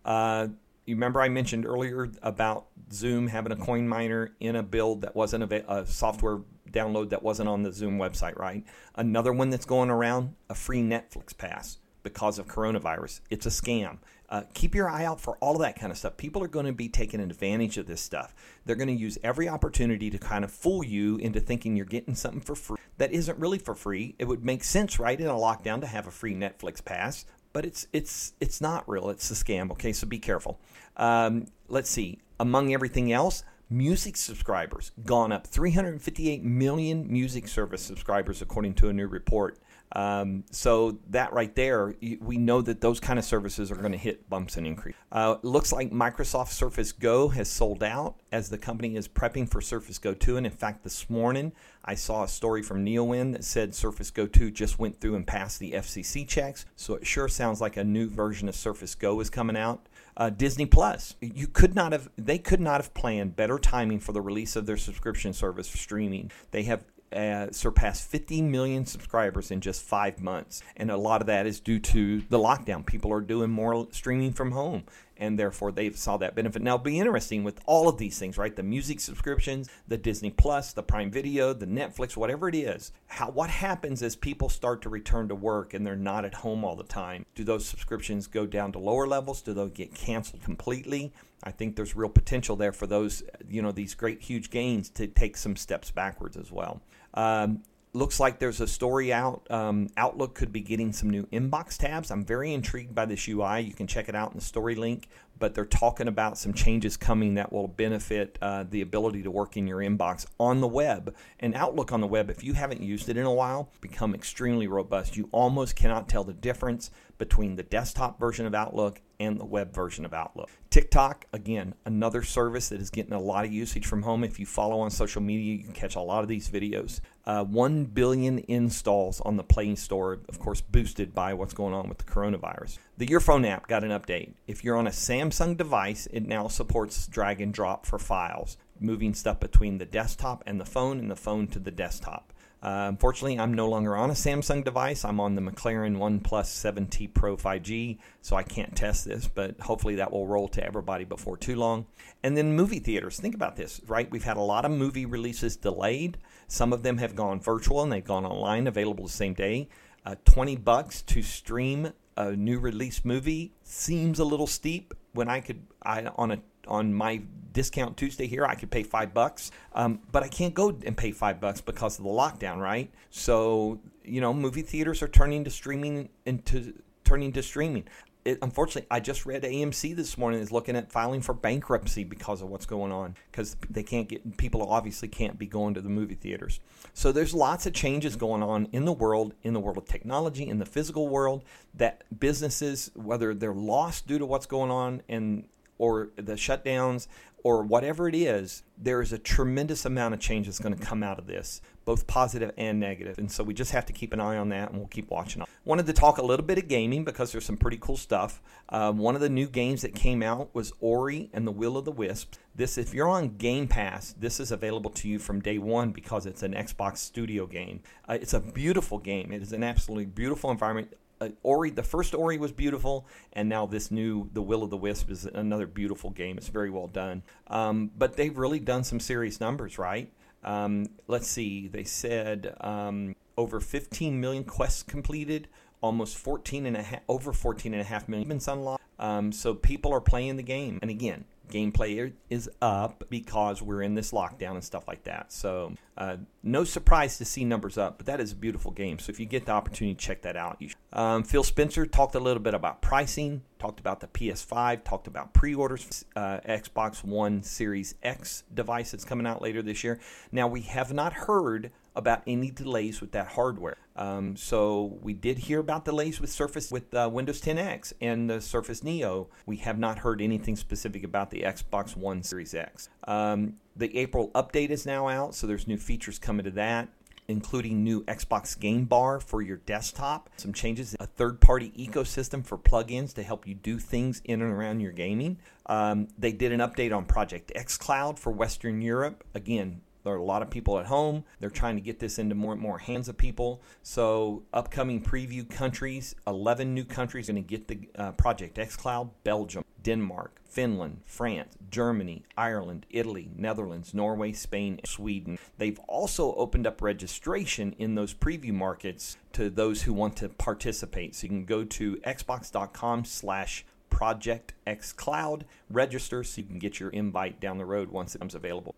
[0.05, 0.49] Uh,
[0.87, 5.14] you remember I mentioned earlier about Zoom having a coin miner in a build that
[5.14, 6.39] wasn't a, a, software
[6.70, 8.64] download that wasn't on the Zoom website, right?
[8.95, 13.20] Another one that's going around a free Netflix pass because of coronavirus.
[13.30, 13.99] It's a scam.
[14.28, 16.16] Uh, keep your eye out for all of that kind of stuff.
[16.16, 18.34] People are going to be taking advantage of this stuff.
[18.64, 22.14] They're going to use every opportunity to kind of fool you into thinking you're getting
[22.14, 24.14] something for free that isn't really for free.
[24.18, 27.64] It would make sense, right, in a lockdown to have a free Netflix pass, but
[27.64, 29.11] it's it's it's not real.
[29.11, 29.70] It's a scam.
[29.72, 30.61] Okay, so be careful.
[30.97, 32.20] Um, let's see.
[32.38, 38.92] Among everything else, music subscribers gone up 358 million music service subscribers according to a
[38.92, 39.59] new report
[39.92, 43.99] um, so that right there, we know that those kind of services are going to
[43.99, 44.97] hit bumps and increase.
[45.12, 49.61] Uh, looks like Microsoft Surface Go has sold out as the company is prepping for
[49.61, 50.38] Surface Go 2.
[50.38, 51.53] And in fact, this morning
[51.84, 55.26] I saw a story from Neowin that said Surface Go 2 just went through and
[55.26, 56.66] passed the FCC checks.
[56.74, 59.86] So it sure sounds like a new version of Surface Go is coming out.
[60.16, 61.14] Uh, Disney Plus.
[61.20, 64.66] You could not have, they could not have planned better timing for the release of
[64.66, 66.30] their subscription service for streaming.
[66.52, 70.62] They have uh, surpassed 50 million subscribers in just five months.
[70.76, 72.84] And a lot of that is due to the lockdown.
[72.84, 74.84] People are doing more streaming from home,
[75.18, 76.62] and therefore they saw that benefit.
[76.62, 78.54] Now, it'll be interesting with all of these things, right?
[78.54, 82.92] The music subscriptions, the Disney Plus, the Prime Video, the Netflix, whatever it is.
[83.06, 86.64] How what happens as people start to return to work and they're not at home
[86.64, 87.26] all the time?
[87.34, 89.42] Do those subscriptions go down to lower levels?
[89.42, 91.12] Do they get canceled completely?
[91.44, 95.06] I think there's real potential there for those, you know, these great huge gains to
[95.06, 96.82] take some steps backwards as well.
[97.14, 97.62] Um,
[97.97, 99.47] looks like there's a story out.
[99.51, 102.11] Um, Outlook could be getting some new inbox tabs.
[102.11, 103.61] I'm very intrigued by this UI.
[103.61, 105.09] You can check it out in the story link.
[105.38, 109.57] But they're talking about some changes coming that will benefit uh, the ability to work
[109.57, 111.14] in your inbox on the web.
[111.40, 114.66] And Outlook on the web, if you haven't used it in a while, become extremely
[114.66, 115.16] robust.
[115.16, 119.74] You almost cannot tell the difference between the desktop version of Outlook and the web
[119.74, 120.51] version of Outlook.
[120.70, 124.24] TikTok, again, another service that is getting a lot of usage from home.
[124.24, 127.01] If you follow on social media, you can catch a lot of these videos.
[127.27, 131.89] Uh, 1 billion installs on the Play Store, of course, boosted by what's going on
[131.89, 132.79] with the coronavirus.
[132.99, 134.35] The Your Phone app got an update.
[134.47, 139.12] If you're on a Samsung device, it now supports drag and drop for files, moving
[139.12, 142.33] stuff between the desktop and the phone and the phone to the desktop.
[142.62, 145.04] Uh, unfortunately, I'm no longer on a Samsung device.
[145.04, 149.96] I'm on the McLaren OnePlus 7T Pro 5G, so I can't test this, but hopefully
[149.96, 151.86] that will roll to everybody before too long.
[152.22, 153.20] And then movie theaters.
[153.20, 154.11] Think about this, right?
[154.11, 156.18] We've had a lot of movie releases delayed.
[156.48, 159.68] Some of them have gone virtual and they've gone online, available the same day.
[160.04, 165.40] Uh, 20 bucks to stream a new release movie seems a little steep when I
[165.40, 170.00] could I on a on my discount Tuesday here, I could pay five bucks, um,
[170.12, 172.90] but I can't go and pay five bucks because of the lockdown, right?
[173.10, 177.84] So you know, movie theaters are turning to streaming into turning to streaming.
[178.24, 182.42] It, unfortunately, I just read AMC this morning is looking at filing for bankruptcy because
[182.42, 185.88] of what's going on because they can't get people obviously can't be going to the
[185.88, 186.58] movie theaters.
[186.92, 190.48] So there's lots of changes going on in the world, in the world of technology,
[190.48, 191.44] in the physical world
[191.74, 195.44] that businesses, whether they're lost due to what's going on and
[195.79, 197.07] or the shutdowns
[197.47, 201.05] or whatever it is, there is a tremendous amount of change that's going to come
[201.05, 203.18] out of this, both positive and negative.
[203.18, 205.45] And so we just have to keep an eye on that and we'll keep watching.
[205.64, 208.43] Wanted to talk a little bit of gaming because there's some pretty cool stuff.
[208.70, 211.85] Um, one of the new games that came out was Ori and the Will of
[211.85, 212.37] the Wisps.
[212.57, 216.27] This, if you're on Game Pass, this is available to you from day one because
[216.27, 217.81] it's an Xbox Studio game.
[218.09, 219.31] Uh, it's a beautiful game.
[219.31, 223.66] It is an absolutely beautiful environment uh, Ori, the first Ori was beautiful, and now
[223.66, 226.36] this new The Will of the Wisp is another beautiful game.
[226.38, 227.22] It's very well done.
[227.46, 230.12] Um, but they've really done some serious numbers, right?
[230.44, 231.68] Um, let's see.
[231.68, 235.48] They said um, over 15 million quests completed,
[235.80, 238.82] almost 14 and a half, over 14 and a half million unlocked.
[238.98, 243.94] Um, so people are playing the game, and again, gameplay is up because we're in
[243.94, 245.32] this lockdown and stuff like that.
[245.32, 248.99] So, uh, no surprise to see numbers up, but that is a beautiful game.
[248.99, 250.57] So, if you get the opportunity, to check that out.
[250.61, 255.07] You um, Phil Spencer talked a little bit about pricing, talked about the PS5, talked
[255.07, 259.99] about pre orders, uh, Xbox One Series X device that's coming out later this year.
[260.32, 263.76] Now, we have not heard about any delays with that hardware.
[263.97, 268.40] Um, so we did hear about delays with Surface with uh, Windows 10X and the
[268.40, 269.28] Surface Neo.
[269.47, 272.90] We have not heard anything specific about the Xbox One Series X.
[273.09, 276.88] Um, the April update is now out, so there's new features coming to that
[277.28, 282.44] including new Xbox Game Bar for your desktop, some changes, in a third party ecosystem
[282.44, 285.38] for plugins to help you do things in and around your gaming.
[285.66, 289.24] Um, they did an update on Project xCloud for Western Europe.
[289.34, 291.24] Again, there are a lot of people at home.
[291.40, 293.61] They're trying to get this into more and more hands of people.
[293.82, 299.64] So, upcoming preview countries 11 new countries going to get the uh, Project xCloud Belgium,
[299.82, 305.38] Denmark, Finland, France, Germany, Ireland, Italy, Netherlands, Norway, Spain, and Sweden.
[305.59, 311.16] They've also opened up registration in those preview markets to those who want to participate.
[311.16, 316.90] So you can go to xbox.com slash Project xCloud, register so you can get your
[316.90, 318.74] invite down the road once it becomes available.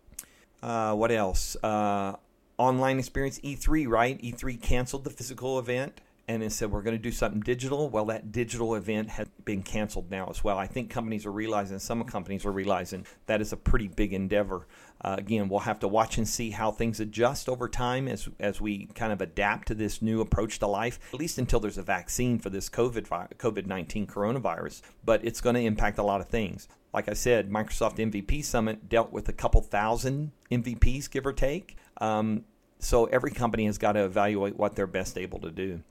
[0.61, 1.55] Uh, what else?
[1.63, 2.15] Uh,
[2.57, 4.21] online experience E3, right?
[4.21, 7.89] E3 canceled the physical event and it said we're going to do something digital.
[7.89, 10.59] Well, that digital event has been canceled now as well.
[10.59, 14.67] I think companies are realizing, some companies are realizing that is a pretty big endeavor.
[15.01, 18.61] Uh, again, we'll have to watch and see how things adjust over time as as
[18.61, 20.99] we kind of adapt to this new approach to life.
[21.11, 23.07] At least until there's a vaccine for this COVID
[23.37, 26.67] COVID nineteen coronavirus, but it's going to impact a lot of things.
[26.93, 31.77] Like I said, Microsoft MVP Summit dealt with a couple thousand MVPs, give or take.
[31.97, 32.45] Um,
[32.79, 35.81] so every company has got to evaluate what they're best able to do.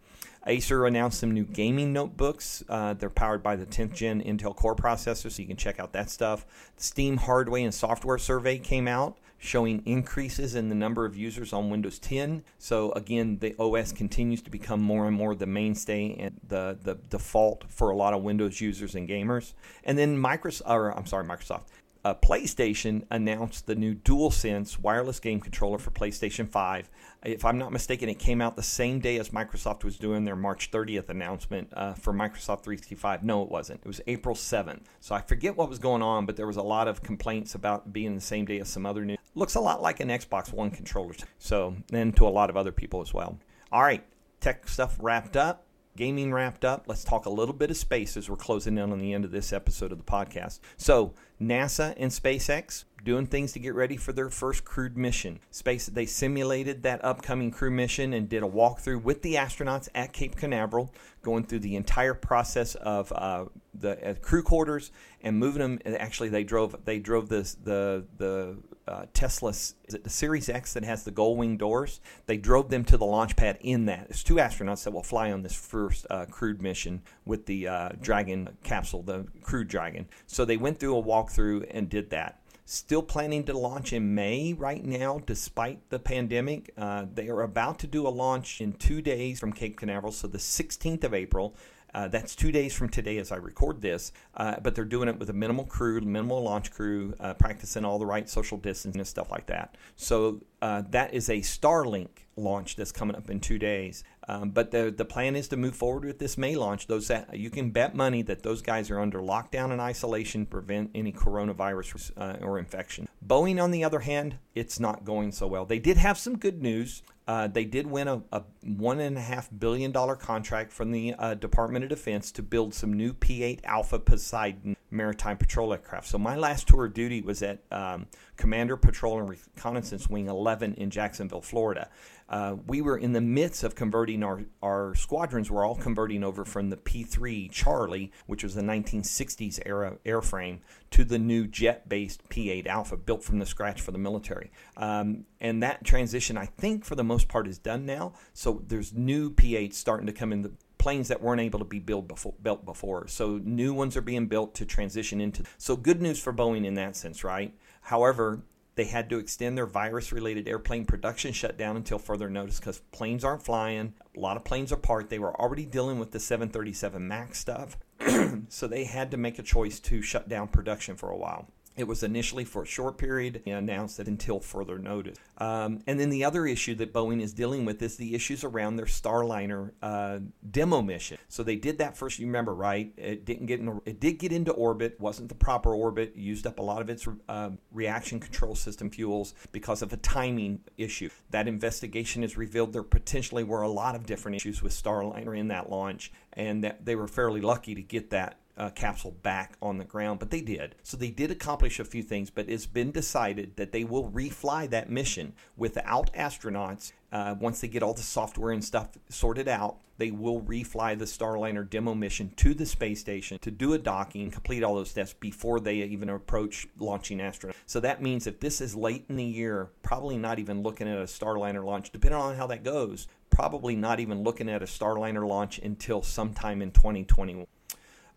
[0.47, 2.65] Acer announced some new gaming notebooks.
[2.69, 5.93] Uh, they're powered by the 10th gen Intel Core processor, so you can check out
[5.93, 6.47] that stuff.
[6.77, 11.71] Steam hardware and software survey came out showing increases in the number of users on
[11.71, 12.43] Windows 10.
[12.59, 16.97] So again, the OS continues to become more and more the mainstay and the, the
[17.09, 19.55] default for a lot of Windows users and gamers.
[19.85, 21.67] And then Microsoft, or I'm sorry, Microsoft
[22.05, 26.91] uh, PlayStation announced the new DualSense wireless game controller for PlayStation 5.
[27.25, 30.37] If I'm not mistaken, it came out the same day as Microsoft was doing their
[30.37, 33.25] March 30th announcement uh, for Microsoft 365.
[33.25, 33.81] No, it wasn't.
[33.81, 34.83] It was April 7th.
[35.01, 37.93] So I forget what was going on, but there was a lot of complaints about
[37.93, 39.17] being the same day as some other new.
[39.35, 41.15] Looks a lot like an Xbox One controller.
[41.39, 43.39] So, and to a lot of other people as well.
[43.71, 44.05] All right,
[44.41, 45.68] tech stuff wrapped up
[45.99, 49.01] gaming wrapped up, let's talk a little bit of space as we're closing in on
[49.01, 50.61] the end of this episode of the podcast.
[50.77, 55.41] So, NASA and SpaceX doing things to get ready for their first crewed mission.
[55.51, 60.13] Space they simulated that upcoming crew mission and did a walkthrough with the astronauts at
[60.13, 65.79] Cape Canaveral, going through the entire process of uh, the uh, crew quarters and moving
[65.79, 65.97] them.
[65.99, 68.57] Actually, they drove they drove this the the
[68.89, 72.01] uh, Tesla, is it the Series X that has the gold wing doors?
[72.27, 74.07] They drove them to the launch pad in that.
[74.09, 77.89] It's two astronauts that will fly on this first uh, crewed mission with the uh,
[78.01, 80.09] Dragon capsule, the Crew Dragon.
[80.27, 82.41] So they went through a walkthrough and did that.
[82.65, 86.71] Still planning to launch in May right now, despite the pandemic.
[86.77, 90.29] Uh, they are about to do a launch in two days from Cape Canaveral, so
[90.29, 91.57] the 16th of April.
[91.95, 95.19] Uh, that's two days from today as I record this, uh, but they're doing it
[95.19, 99.09] with a minimal crew, minimal launch crew, uh, practicing all the right social distancing and
[99.09, 99.77] stuff like that.
[99.97, 104.05] So uh, that is a Starlink launch that's coming up in two days.
[104.29, 106.87] Um, but the the plan is to move forward with this May launch.
[106.87, 110.51] Those that you can bet money that those guys are under lockdown and isolation, to
[110.51, 113.09] prevent any coronavirus uh, or infection.
[113.27, 115.65] Boeing, on the other hand, it's not going so well.
[115.65, 117.03] They did have some good news.
[117.29, 121.15] Uh, they did win a, a one and a half billion dollar contract from the
[121.19, 126.09] uh, Department of Defense to build some new P-8 Alpha Poseidon maritime patrol aircraft.
[126.09, 128.07] So my last tour of duty was at um,
[128.39, 131.91] Commander Patrol and Reconnaissance Wing 11 in Jacksonville, Florida.
[132.29, 136.45] Uh, we were in the midst of converting our, our squadrons were all converting over
[136.45, 140.59] from the P3 Charlie, which was the 1960s era airframe,
[140.91, 144.51] to the new jet-based P8 Alpha, built from the scratch for the military.
[144.77, 148.13] Um, and that transition, I think, for the most part, is done now.
[148.35, 151.81] So there's new P8s starting to come in the planes that weren't able to be
[151.81, 153.07] built before, built before.
[153.09, 155.43] So new ones are being built to transition into.
[155.57, 157.53] So good news for Boeing in that sense, right?
[157.83, 158.43] However,
[158.79, 163.25] they had to extend their virus related airplane production shutdown until further notice because planes
[163.25, 163.93] aren't flying.
[164.17, 165.11] A lot of planes are parked.
[165.11, 167.77] They were already dealing with the 737 MAX stuff.
[168.49, 171.49] so they had to make a choice to shut down production for a while.
[171.79, 175.17] It was initially for a short period and announced that until further notice.
[175.39, 178.77] Um, and then the other issue that Boeing is dealing with is the issues around
[178.77, 180.19] their Starliner uh,
[180.51, 181.19] demo mission.
[181.29, 182.19] So they did that first.
[182.19, 182.93] You remember, right?
[182.97, 184.99] It didn't get in, it did get into orbit.
[184.99, 186.17] wasn't the proper orbit.
[186.17, 190.61] Used up a lot of its uh, reaction control system fuels because of a timing
[190.77, 191.11] issue.
[191.31, 195.49] That investigation has revealed there potentially were a lot of different issues with Starliner in
[195.49, 199.79] that launch, and that they were fairly lucky to get that uh, capsule back on
[199.79, 200.75] the ground, but they did.
[200.83, 204.69] So they did accomplish a few things, but it's been decided that they will refly
[204.71, 206.93] that mission without astronauts.
[207.11, 211.05] Uh, once they get all the software and stuff sorted out, they will refly the
[211.05, 215.15] Starliner demo mission to the space station to do a docking, complete all those steps
[215.15, 217.55] before they even approach launching astronauts.
[217.67, 220.99] So that means if this is late in the year, probably not even looking at
[220.99, 225.27] a Starliner launch, depending on how that goes, probably not even looking at a Starliner
[225.27, 227.47] launch until sometime in 2021.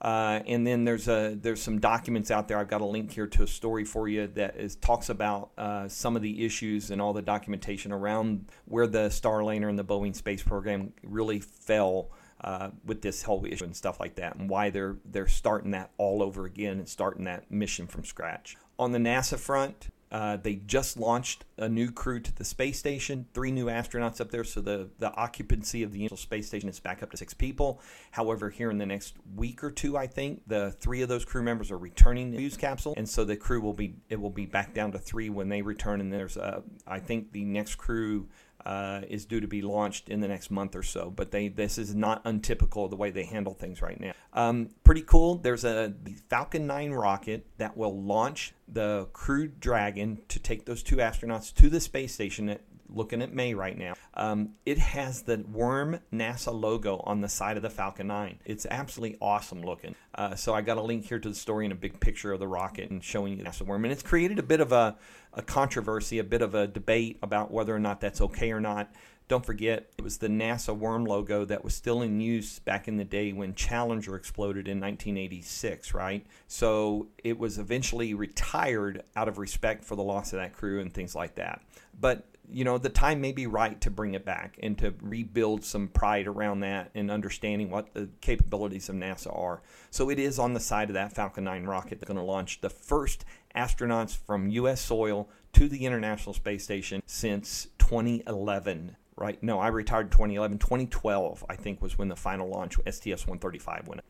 [0.01, 2.57] Uh, and then there's a there's some documents out there.
[2.57, 5.87] I've got a link here to a story for you that is talks about uh,
[5.87, 10.15] some of the issues and all the documentation around where the Starliner and the Boeing
[10.15, 12.09] space program really fell
[12.43, 15.91] uh, with this whole issue and stuff like that, and why they're they're starting that
[15.99, 18.57] all over again and starting that mission from scratch.
[18.79, 23.25] On the NASA front, uh, they just launched a new crew to the space station,
[23.33, 24.43] three new astronauts up there.
[24.43, 27.79] So the, the occupancy of the International Space Station is back up to six people.
[28.11, 31.43] However, here in the next week or two, I think the three of those crew
[31.43, 34.73] members are returning the capsule, and so the crew will be it will be back
[34.73, 36.01] down to three when they return.
[36.01, 38.27] And there's I think the next crew
[38.65, 41.09] uh, is due to be launched in the next month or so.
[41.09, 44.13] But they this is not untypical the way they handle things right now.
[44.33, 45.35] Um, pretty cool.
[45.35, 45.93] There's a
[46.29, 51.69] Falcon 9 rocket that will launch the Crew Dragon to take those two astronauts to
[51.69, 52.61] the space station at
[52.91, 53.93] looking at May right now.
[54.13, 58.39] Um, it has the worm NASA logo on the side of the Falcon 9.
[58.45, 59.95] It's absolutely awesome looking.
[60.13, 62.39] Uh, so I got a link here to the story and a big picture of
[62.39, 63.85] the rocket and showing you NASA worm.
[63.85, 64.97] And it's created a bit of a,
[65.33, 68.91] a controversy, a bit of a debate about whether or not that's okay or not.
[69.31, 72.97] Don't forget, it was the NASA worm logo that was still in use back in
[72.97, 76.25] the day when Challenger exploded in 1986, right?
[76.49, 80.93] So it was eventually retired out of respect for the loss of that crew and
[80.93, 81.61] things like that.
[81.97, 85.63] But you know, the time may be right to bring it back and to rebuild
[85.63, 89.61] some pride around that and understanding what the capabilities of NASA are.
[89.89, 92.61] So it is on the side of that Falcon 9 rocket that's going to launch
[92.61, 93.25] the first
[93.55, 94.81] astronauts from U.S.
[94.81, 99.41] soil to the International Space Station since 2011 right?
[99.43, 100.57] No, I retired in 2011.
[100.57, 104.01] 2012, I think, was when the final launch STS 135 went.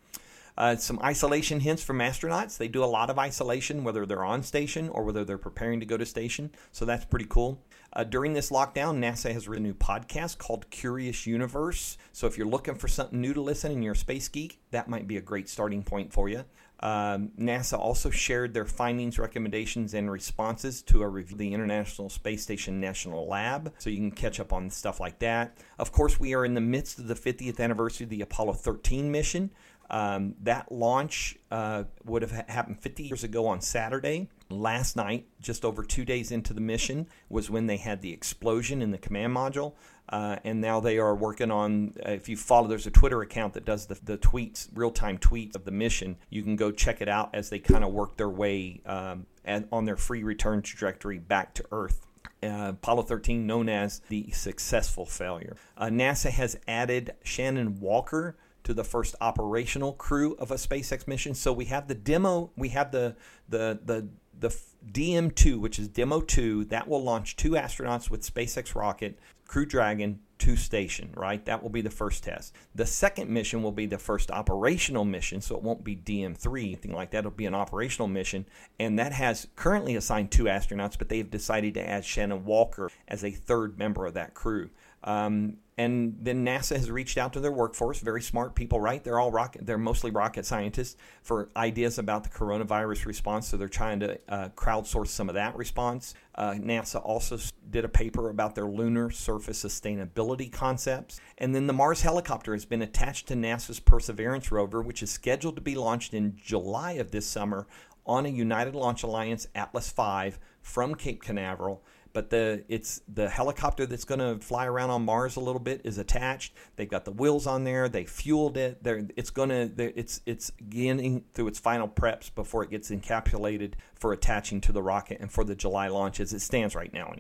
[0.58, 2.58] Uh, some isolation hints from astronauts.
[2.58, 5.86] They do a lot of isolation, whether they're on station or whether they're preparing to
[5.86, 6.52] go to station.
[6.72, 7.62] So that's pretty cool.
[7.94, 11.98] Uh, during this lockdown, NASA has written a new podcast called Curious Universe.
[12.14, 14.88] So if you're looking for something new to listen and you're a space geek, that
[14.88, 16.46] might be a great starting point for you.
[16.80, 22.10] Um, NASA also shared their findings, recommendations, and responses to a review of the International
[22.10, 25.58] Space Station National Lab, so you can catch up on stuff like that.
[25.78, 29.12] Of course, we are in the midst of the 50th anniversary of the Apollo 13
[29.12, 29.52] mission.
[29.92, 34.30] Um, that launch uh, would have happened 50 years ago on Saturday.
[34.52, 38.82] Last night, just over two days into the mission, was when they had the explosion
[38.82, 39.74] in the command module.
[40.10, 41.93] Uh, and now they are working on.
[42.06, 45.18] Uh, if you follow, there's a Twitter account that does the, the tweets, real time
[45.18, 46.18] tweets of the mission.
[46.30, 49.68] You can go check it out as they kind of work their way um, at,
[49.72, 52.06] on their free return trajectory back to Earth.
[52.43, 55.56] Uh, Apollo 13, known as the successful failure.
[55.78, 61.34] Uh, NASA has added Shannon Walker to the first operational crew of a SpaceX mission.
[61.34, 63.16] So we have the demo, we have the
[63.49, 64.08] the the
[64.42, 64.56] the
[64.92, 70.20] DM2, which is Demo 2, that will launch two astronauts with SpaceX rocket, Crew Dragon
[70.39, 71.46] to station, right?
[71.46, 72.56] That will be the first test.
[72.74, 76.94] The second mission will be the first operational mission, so it won't be DM3, anything
[76.94, 77.20] like that.
[77.20, 78.48] It'll be an operational mission,
[78.80, 83.24] and that has currently assigned two astronauts, but they've decided to add Shannon Walker as
[83.24, 84.72] a third member of that crew.
[85.04, 89.03] Um, and then NASA has reached out to their workforce, very smart people, right?
[89.03, 93.47] They're all rocket, they're mostly rocket scientists for ideas about the coronavirus response.
[93.47, 96.13] So they're trying to uh, crowdsource some of that response.
[96.36, 97.38] Uh, NASA also
[97.69, 101.19] did a paper about their lunar surface sustainability concepts.
[101.38, 105.55] And then the Mars helicopter has been attached to NASA's Perseverance rover, which is scheduled
[105.55, 107.65] to be launched in July of this summer
[108.05, 111.84] on a United Launch Alliance Atlas V from Cape Canaveral
[112.14, 115.82] but the it's the helicopter that's going to fly around on Mars a little bit
[115.84, 116.53] is attached.
[116.76, 117.89] They've got the wheels on there.
[117.89, 118.84] They fueled it.
[118.84, 123.74] They're, it's going to it's it's getting through its final preps before it gets encapsulated
[123.95, 127.14] for attaching to the rocket and for the July launch as it stands right now.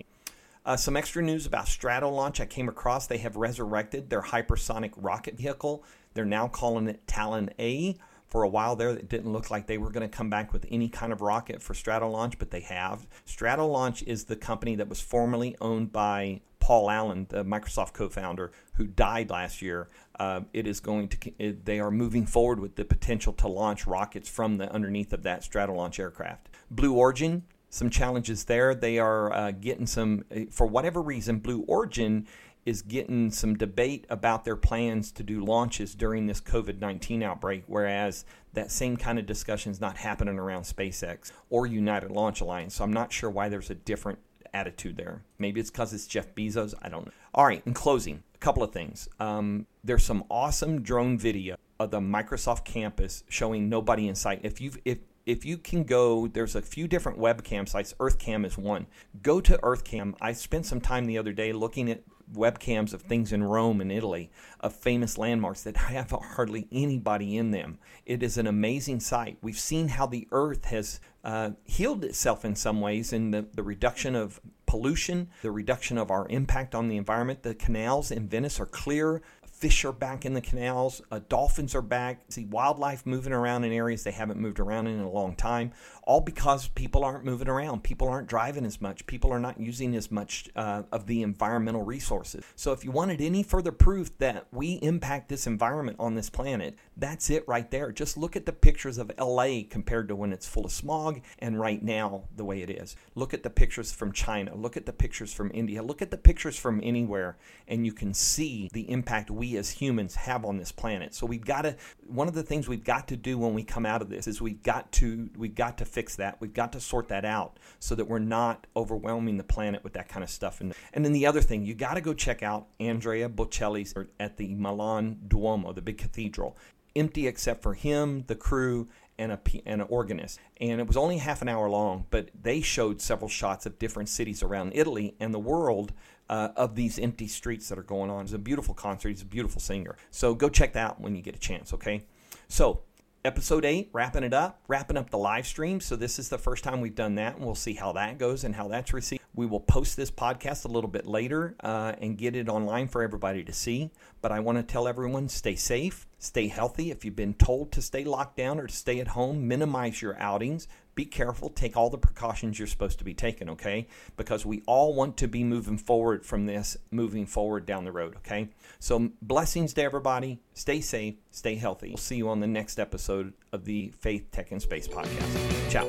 [0.63, 3.07] Uh, some extra news about Stratolaunch I came across.
[3.07, 5.83] They have resurrected their hypersonic rocket vehicle.
[6.13, 7.97] They're now calling it Talon A
[8.31, 10.65] for a while there, it didn't look like they were going to come back with
[10.71, 13.05] any kind of rocket for Stratolaunch, but they have.
[13.27, 18.87] Stratolaunch is the company that was formerly owned by Paul Allen, the Microsoft co-founder, who
[18.87, 19.89] died last year.
[20.17, 21.31] Uh, it is going to.
[21.37, 25.23] It, they are moving forward with the potential to launch rockets from the underneath of
[25.23, 26.47] that Stratolaunch aircraft.
[26.69, 28.73] Blue Origin, some challenges there.
[28.73, 32.27] They are uh, getting some, for whatever reason, Blue Origin
[32.65, 37.63] is getting some debate about their plans to do launches during this COVID 19 outbreak,
[37.67, 42.75] whereas that same kind of discussion is not happening around SpaceX or United Launch Alliance.
[42.75, 44.19] So I'm not sure why there's a different
[44.53, 45.23] attitude there.
[45.39, 46.73] Maybe it's because it's Jeff Bezos.
[46.81, 47.11] I don't know.
[47.33, 49.07] All right, in closing, a couple of things.
[49.19, 54.41] Um, there's some awesome drone video of the Microsoft campus showing nobody in sight.
[54.43, 57.93] If you've if if you can go, there's a few different webcam sites.
[57.99, 58.87] EarthCam is one.
[59.21, 60.15] Go to EarthCam.
[60.19, 62.01] I spent some time the other day looking at
[62.33, 67.51] webcams of things in Rome and Italy, of famous landmarks that have hardly anybody in
[67.51, 67.79] them.
[68.05, 69.37] It is an amazing sight.
[69.41, 73.63] We've seen how the earth has uh, healed itself in some ways in the, the
[73.63, 77.43] reduction of pollution, the reduction of our impact on the environment.
[77.43, 79.21] The canals in Venice are clear
[79.61, 82.19] fish are back in the canals, uh, dolphins are back.
[82.29, 85.71] See wildlife moving around in areas they haven't moved around in, in a long time,
[86.03, 87.83] all because people aren't moving around.
[87.83, 89.05] People aren't driving as much.
[89.05, 92.43] People are not using as much uh, of the environmental resources.
[92.55, 96.75] So, if you wanted any further proof that we impact this environment on this planet,
[96.97, 97.91] that's it right there.
[97.91, 101.59] Just look at the pictures of LA compared to when it's full of smog and
[101.59, 102.95] right now the way it is.
[103.15, 104.55] Look at the pictures from China.
[104.55, 105.83] Look at the pictures from India.
[105.83, 107.37] Look at the pictures from anywhere,
[107.67, 111.13] and you can see the impact we as humans have on this planet.
[111.13, 111.75] So we've got to
[112.07, 114.41] one of the things we've got to do when we come out of this is
[114.41, 116.39] we've got to we've got to fix that.
[116.39, 120.09] We've got to sort that out so that we're not overwhelming the planet with that
[120.09, 120.61] kind of stuff.
[120.61, 124.37] And and then the other thing, you got to go check out Andrea Bocelli's at
[124.37, 126.57] the Milan Duomo, the big cathedral.
[126.95, 130.39] Empty except for him, the crew, and a and an organist.
[130.59, 134.09] And it was only half an hour long, but they showed several shots of different
[134.09, 135.93] cities around Italy and the world
[136.29, 138.23] uh, of these empty streets that are going on.
[138.23, 139.09] It's a beautiful concert.
[139.09, 139.95] He's a beautiful singer.
[140.09, 142.05] So go check that out when you get a chance, okay?
[142.47, 142.81] So,
[143.23, 145.79] episode eight, wrapping it up, wrapping up the live stream.
[145.79, 148.43] So, this is the first time we've done that, and we'll see how that goes
[148.43, 149.21] and how that's received.
[149.33, 153.01] We will post this podcast a little bit later uh, and get it online for
[153.01, 153.91] everybody to see.
[154.21, 156.91] But I want to tell everyone stay safe, stay healthy.
[156.91, 160.19] If you've been told to stay locked down or to stay at home, minimize your
[160.19, 160.67] outings
[161.01, 163.87] be careful, take all the precautions you're supposed to be taking, okay?
[164.17, 168.15] Because we all want to be moving forward from this, moving forward down the road,
[168.17, 168.49] okay?
[168.79, 170.39] So, blessings to everybody.
[170.53, 171.89] Stay safe, stay healthy.
[171.89, 175.71] We'll see you on the next episode of the Faith, Tech, and Space podcast.
[175.71, 175.87] Ciao.